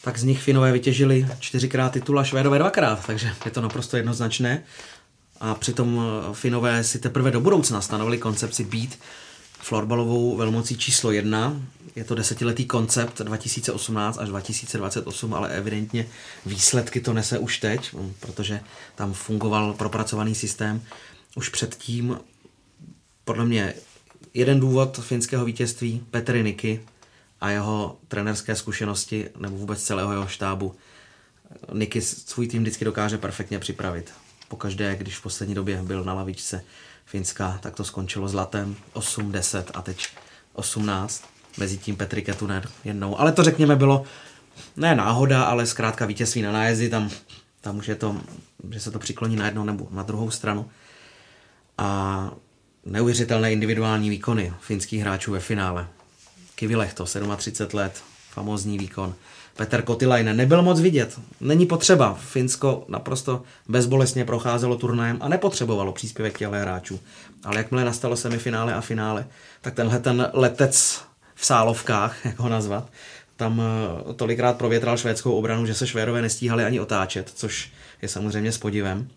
[0.04, 4.64] tak z nich Finové vytěžili čtyřikrát titul a Švédové dvakrát, takže je to naprosto jednoznačné.
[5.40, 9.00] A přitom eh, Finové si teprve do budoucna stanovili koncepci být
[9.60, 11.62] florbalovou velmocí číslo jedna.
[11.96, 16.08] Je to desetiletý koncept 2018 až 2028, ale evidentně
[16.46, 18.60] výsledky to nese už teď, protože
[18.96, 20.82] tam fungoval propracovaný systém
[21.36, 22.20] už předtím.
[23.26, 23.74] Podle mě
[24.34, 26.82] jeden důvod finského vítězství Petry Niky
[27.42, 30.76] a jeho trenerské zkušenosti nebo vůbec celého jeho štábu.
[31.74, 34.14] Niky svůj tým vždycky dokáže perfektně připravit.
[34.50, 36.64] Pokaždé, když v poslední době byl na lavičce
[37.06, 40.08] Finska, tak to skončilo zlatem 8, 10 a teď
[40.54, 41.24] 18.
[41.58, 43.20] Mezi tím Petri Ketuner jednou.
[43.20, 44.04] Ale to řekněme bylo
[44.78, 47.10] ne náhoda, ale zkrátka vítězství na nájezdy, tam,
[47.62, 48.22] tam už je to,
[48.72, 50.70] že se to přikloní na jednu nebo na druhou stranu.
[51.78, 52.32] A
[52.86, 55.88] neuvěřitelné individuální výkony finských hráčů ve finále.
[56.56, 57.06] Kivilehto,
[57.38, 59.16] 37 let, famózní výkon.
[59.60, 61.20] Petr Kotilainen nebyl moc vidět.
[61.42, 62.14] Není potřeba.
[62.14, 67.00] Finsko naprosto bezbolestně procházelo turnajem a nepotřebovalo příspěvek těchto hráčů.
[67.44, 69.28] Ale jakmile nastalo semifinále a finále,
[69.62, 71.02] tak tenhle ten letec
[71.36, 72.90] v sálovkách, jak ho nazvat,
[73.36, 78.52] tam eh, tolikrát provětral švédskou obranu, že se Švédové nestíhali ani otáčet, což je samozřejmě
[78.52, 79.08] s podivem.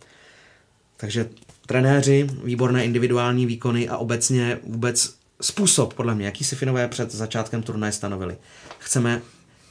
[0.96, 1.28] Takže
[1.66, 7.62] trenéři, výborné individuální výkony a obecně vůbec způsob, podle mě, jaký si Finové před začátkem
[7.62, 8.36] turnaje stanovili.
[8.78, 9.22] Chceme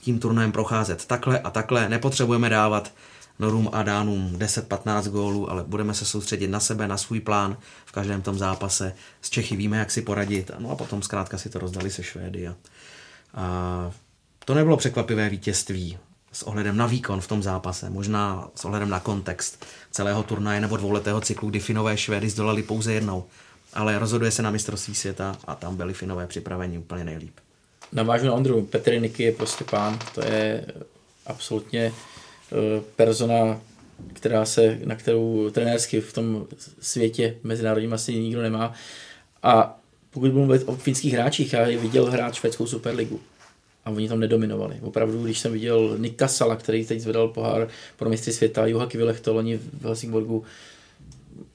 [0.01, 1.89] tím turnajem procházet takhle a takhle.
[1.89, 2.93] Nepotřebujeme dávat
[3.39, 7.91] Norům a Dánům 10-15 gólů, ale budeme se soustředit na sebe, na svůj plán v
[7.91, 8.93] každém tom zápase.
[9.21, 10.51] Z Čechy víme, jak si poradit.
[10.59, 12.47] No a potom zkrátka si to rozdali se Švédy.
[12.47, 12.55] A,
[13.33, 13.91] a
[14.45, 15.97] to nebylo překvapivé vítězství
[16.31, 20.77] s ohledem na výkon v tom zápase, možná s ohledem na kontext celého turnaje nebo
[20.77, 23.25] dvouletého cyklu, kdy Finové Švédy zdolali pouze jednou.
[23.73, 27.39] Ale rozhoduje se na mistrovství světa a tam byli Finové připraveni úplně nejlíp
[27.91, 30.65] navážu na Ondru, Petr Niky je prostě pán, to je
[31.25, 31.93] absolutně
[32.51, 33.61] eh, persona,
[34.13, 36.47] která se, na kterou trenérsky v tom
[36.81, 38.73] světě mezinárodním asi nikdo nemá.
[39.43, 39.79] A
[40.11, 43.19] pokud budu mluvit o finských hráčích, já je viděl hrát švédskou superligu
[43.85, 44.79] a oni tam nedominovali.
[44.81, 47.67] Opravdu, když jsem viděl Nika Sala, který teď zvedal pohár
[47.97, 50.43] pro mistry světa, Juha Kivilech loni v Helsingborgu,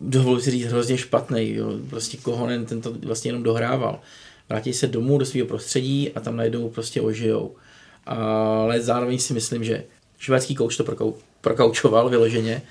[0.01, 1.55] dovoluji si říct hrozně špatný.
[1.55, 1.73] Jo.
[1.91, 4.01] Prostě Kohonen ten to vlastně jenom dohrával
[4.49, 7.57] vrátí se domů do svého prostředí a tam najednou prostě ožijou.
[8.07, 9.85] Ale zároveň si myslím, že
[10.19, 12.63] švédský kouč to prokou, prokaučoval vyloženě.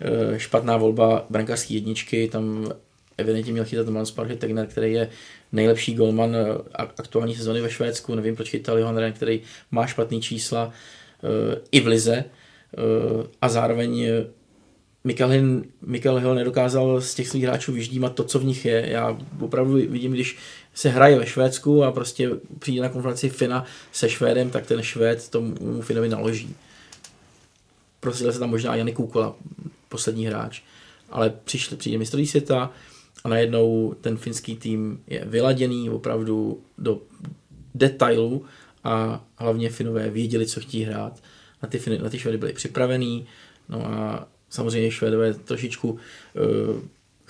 [0.00, 2.72] E, špatná volba brankářské jedničky, tam
[3.18, 5.08] evidentně měl chytat Mans Tegner, který je
[5.52, 8.14] nejlepší golman e, aktuální sezony ve Švédsku.
[8.14, 10.72] Nevím, proč chytal Johan Ren, který má špatný čísla
[11.22, 12.24] e, i v Lize.
[13.42, 14.06] A zároveň
[16.02, 18.90] Hill, Hill nedokázal z těch svých hráčů vyždímat to, co v nich je.
[18.90, 20.36] Já opravdu vidím, když
[20.74, 25.28] se hraje ve Švédsku a prostě přijde na konferenci Fina se Švédem, tak ten Švéd
[25.28, 26.54] tomu Finovi naloží.
[28.00, 29.34] Prostě se tam možná Jany Koukola,
[29.88, 30.62] poslední hráč.
[31.10, 32.70] Ale přišli, přijde mistrovství světa
[33.24, 37.00] a najednou ten finský tým je vyladěný opravdu do
[37.74, 38.44] detailů
[38.84, 41.22] a hlavně Finové věděli, co chtějí hrát.
[41.62, 43.26] Na ty, Finy, na ty Švédy byli připravení,
[43.68, 45.98] no a samozřejmě Švédové trošičku uh,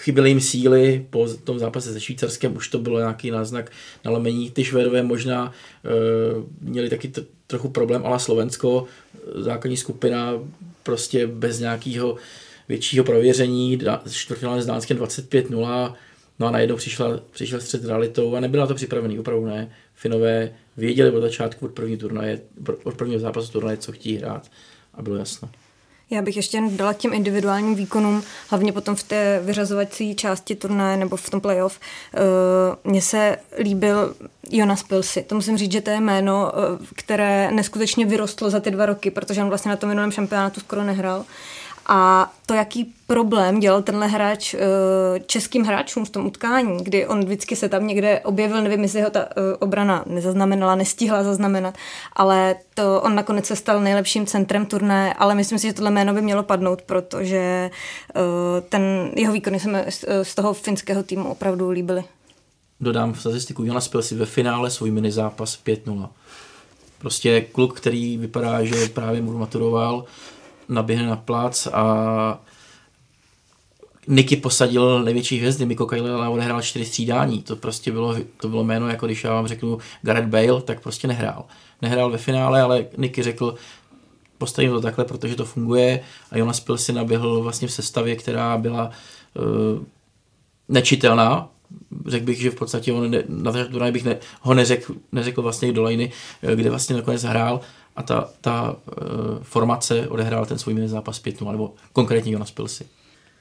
[0.02, 3.70] chyběly jim síly po tom zápase se Švýcarskem, už to bylo nějaký náznak
[4.04, 4.50] nalemení.
[4.50, 8.86] Ty Švédové možná uh, měli taky t- trochu problém, ale Slovensko,
[9.34, 10.32] základní skupina,
[10.82, 12.16] prostě bez nějakého
[12.68, 13.80] většího prověření,
[14.10, 15.94] čtvrtfinále s Dánskem 25-0,
[16.38, 19.70] no a najednou přišla, přišel střed realitou a nebyla to připravený, opravdu ne.
[19.94, 22.40] Finové věděli od začátku od první turnaje,
[22.84, 24.50] od prvního zápasu turnaje, co chtějí hrát
[24.94, 25.50] a bylo jasno.
[26.12, 30.96] Já bych ještě dala k těm individuálním výkonům, hlavně potom v té vyřazovací části turnaje
[30.96, 31.80] nebo v tom playoff.
[32.14, 34.14] Uh, Mně se líbil
[34.50, 35.22] Jonas Pilsi.
[35.22, 39.10] To musím říct, že to je jméno, uh, které neskutečně vyrostlo za ty dva roky,
[39.10, 41.24] protože on vlastně na tom minulém šampionátu skoro nehrál.
[41.94, 44.58] A to, jaký problém dělal tenhle hráč eh,
[45.26, 49.10] českým hráčům v tom utkání, kdy on vždycky se tam někde objevil, nevím, jestli ho
[49.10, 51.74] ta eh, obrana nezaznamenala, nestihla zaznamenat,
[52.12, 56.14] ale to on nakonec se stal nejlepším centrem turné, ale myslím si, že tohle jméno
[56.14, 58.20] by mělo padnout, protože eh,
[58.68, 59.78] ten jeho výkony mi
[60.22, 62.04] z toho finského týmu opravdu líbily.
[62.80, 66.08] Dodám v statistiku, Jonas spil si ve finále svůj mini zápas 5-0.
[66.98, 70.04] Prostě kluk, který vypadá, že právě mu maturoval,
[70.72, 72.38] naběhne na plac a
[74.08, 78.88] Niky posadil největší hvězdy, Miko Kajlela odehrál čtyři střídání, to prostě bylo, to bylo jméno,
[78.88, 81.44] jako když já vám řeknu Gareth Bale, tak prostě nehrál.
[81.82, 83.54] Nehrál ve finále, ale Niky řekl,
[84.38, 86.00] postavím to takhle, protože to funguje.
[86.30, 88.90] A Jonas Pil si naběhl vlastně v sestavě, která byla
[89.34, 89.84] uh,
[90.68, 91.48] nečitelná,
[92.06, 95.82] řekl bych, že v podstatě on ne, na bych ne, ho neřekl, neřekl vlastně do
[95.82, 96.12] liny,
[96.42, 97.60] eh, kde vlastně nakonec hrál
[97.96, 98.76] a ta, ta uh,
[99.42, 102.84] formace odehrál ten svůj zápas 5 nebo konkrétně Jonas Pilsi.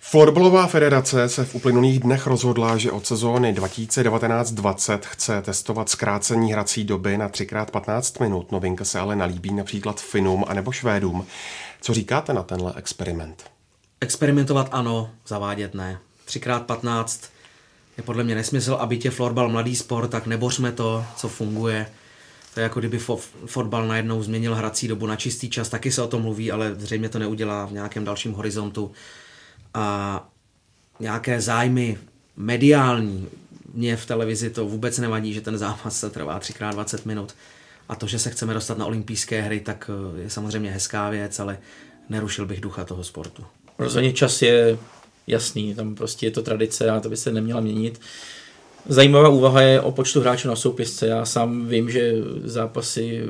[0.03, 6.83] Florbalová federace se v uplynulých dnech rozhodla, že od sezóny 2019-20 chce testovat zkrácení hrací
[6.83, 8.51] doby na 3x15 minut.
[8.51, 11.25] Novinka se ale nalíbí například Finům anebo Švédům.
[11.81, 13.43] Co říkáte na tenhle experiment?
[14.01, 15.99] Experimentovat ano, zavádět ne.
[16.27, 17.29] 3x15
[17.97, 21.87] je podle mě nesmysl, aby tě florbal mladý sport, tak nebořme to, co funguje.
[22.53, 26.01] To je jako kdyby fo- fotbal najednou změnil hrací dobu na čistý čas, taky se
[26.01, 28.91] o tom mluví, ale zřejmě to neudělá v nějakém dalším horizontu.
[29.73, 30.29] A
[30.99, 31.97] nějaké zájmy
[32.37, 33.27] mediální,
[33.73, 37.35] mě v televizi to vůbec nevadí, že ten zápas se trvá 3x20 minut.
[37.89, 41.39] A to, že se chceme dostat na olympijské hry, tak eh, je samozřejmě hezká věc,
[41.39, 41.57] ale
[42.09, 43.45] nerušil bych ducha toho sportu.
[43.79, 44.77] Rozhodně čas je
[45.27, 48.01] jasný, tam prostě je to tradice a to by se neměla měnit.
[48.89, 51.07] Zajímavá úvaha je o počtu hráčů na soupisce.
[51.07, 52.13] Já sám vím, že
[52.43, 53.23] zápasy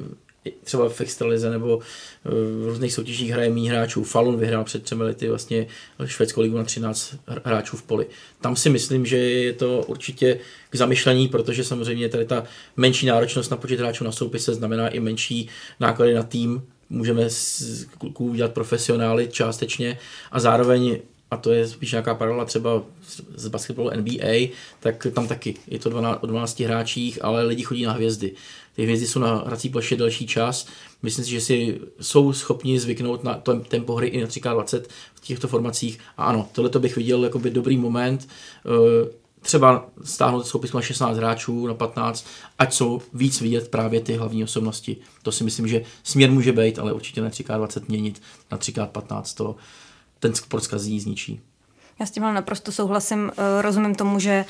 [0.64, 4.04] třeba v extralize nebo eh, v různých soutěžích hraje méně hráčů.
[4.04, 5.68] Falun vyhrál před třemi lety vlastně
[6.06, 8.08] švédskou ligu na 13 hráčů v poli.
[8.42, 10.40] Tam si myslím, že je to určitě
[10.70, 12.44] k zamyšlení, protože samozřejmě tady ta
[12.78, 15.48] menší náročnost na počet hráčů na soupise znamená i menší
[15.80, 19.98] náklady na tým, můžeme z kluků udělat profesionály částečně
[20.32, 21.00] a zároveň
[21.32, 22.84] a to je spíš nějaká paralela třeba
[23.36, 24.48] z basketbalu NBA,
[24.80, 28.34] tak tam taky je to 12, o 12 hráčích, ale lidi chodí na hvězdy.
[28.76, 30.68] Ty hvězdy jsou na hrací ploše delší čas.
[31.04, 34.82] Myslím si, že si jsou schopni zvyknout na to tempo hry i na 3x20
[35.16, 36.00] v těchto formacích.
[36.18, 38.28] A ano, tohle to bych viděl jako by dobrý moment.
[38.66, 42.28] Eh, třeba stáhnout soupisku na 16 hráčů, na 15,
[42.60, 44.98] ať jsou víc vidět právě ty hlavní osobnosti.
[45.24, 48.22] To si myslím, že směr může být, ale určitě na 3x20 měnit
[48.52, 49.56] na 3x15 to
[50.22, 51.42] ten sport zkazí, zničí.
[52.00, 53.32] Já s tím naprosto souhlasím.
[53.32, 54.46] Eh, rozumím tomu, že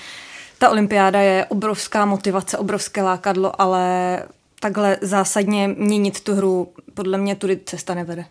[0.57, 4.23] ta olympiáda je obrovská motivace, obrovské lákadlo, ale
[4.59, 8.25] takhle zásadně měnit tu hru podle mě tudy cesta nevede.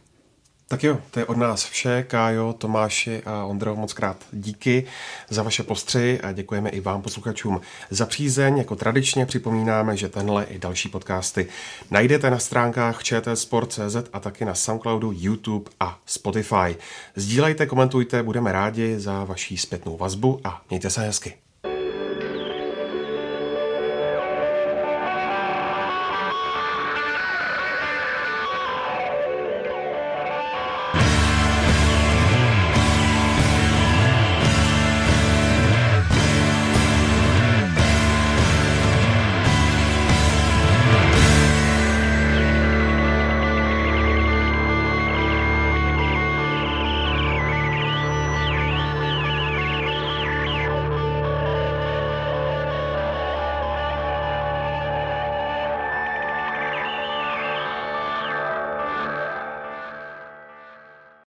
[0.70, 2.04] Tak jo, to je od nás vše.
[2.08, 4.86] Kájo, Tomáši a Ondro, moc krát díky
[5.28, 7.60] za vaše postři a děkujeme i vám posluchačům
[7.90, 8.58] za přízeň.
[8.58, 11.46] Jako tradičně připomínáme, že tenhle i další podcasty
[11.90, 16.76] najdete na stránkách čtsport.cz a taky na Soundcloudu, YouTube a Spotify.
[17.16, 21.49] Sdílejte, komentujte, budeme rádi za vaší zpětnou vazbu a mějte se hezky.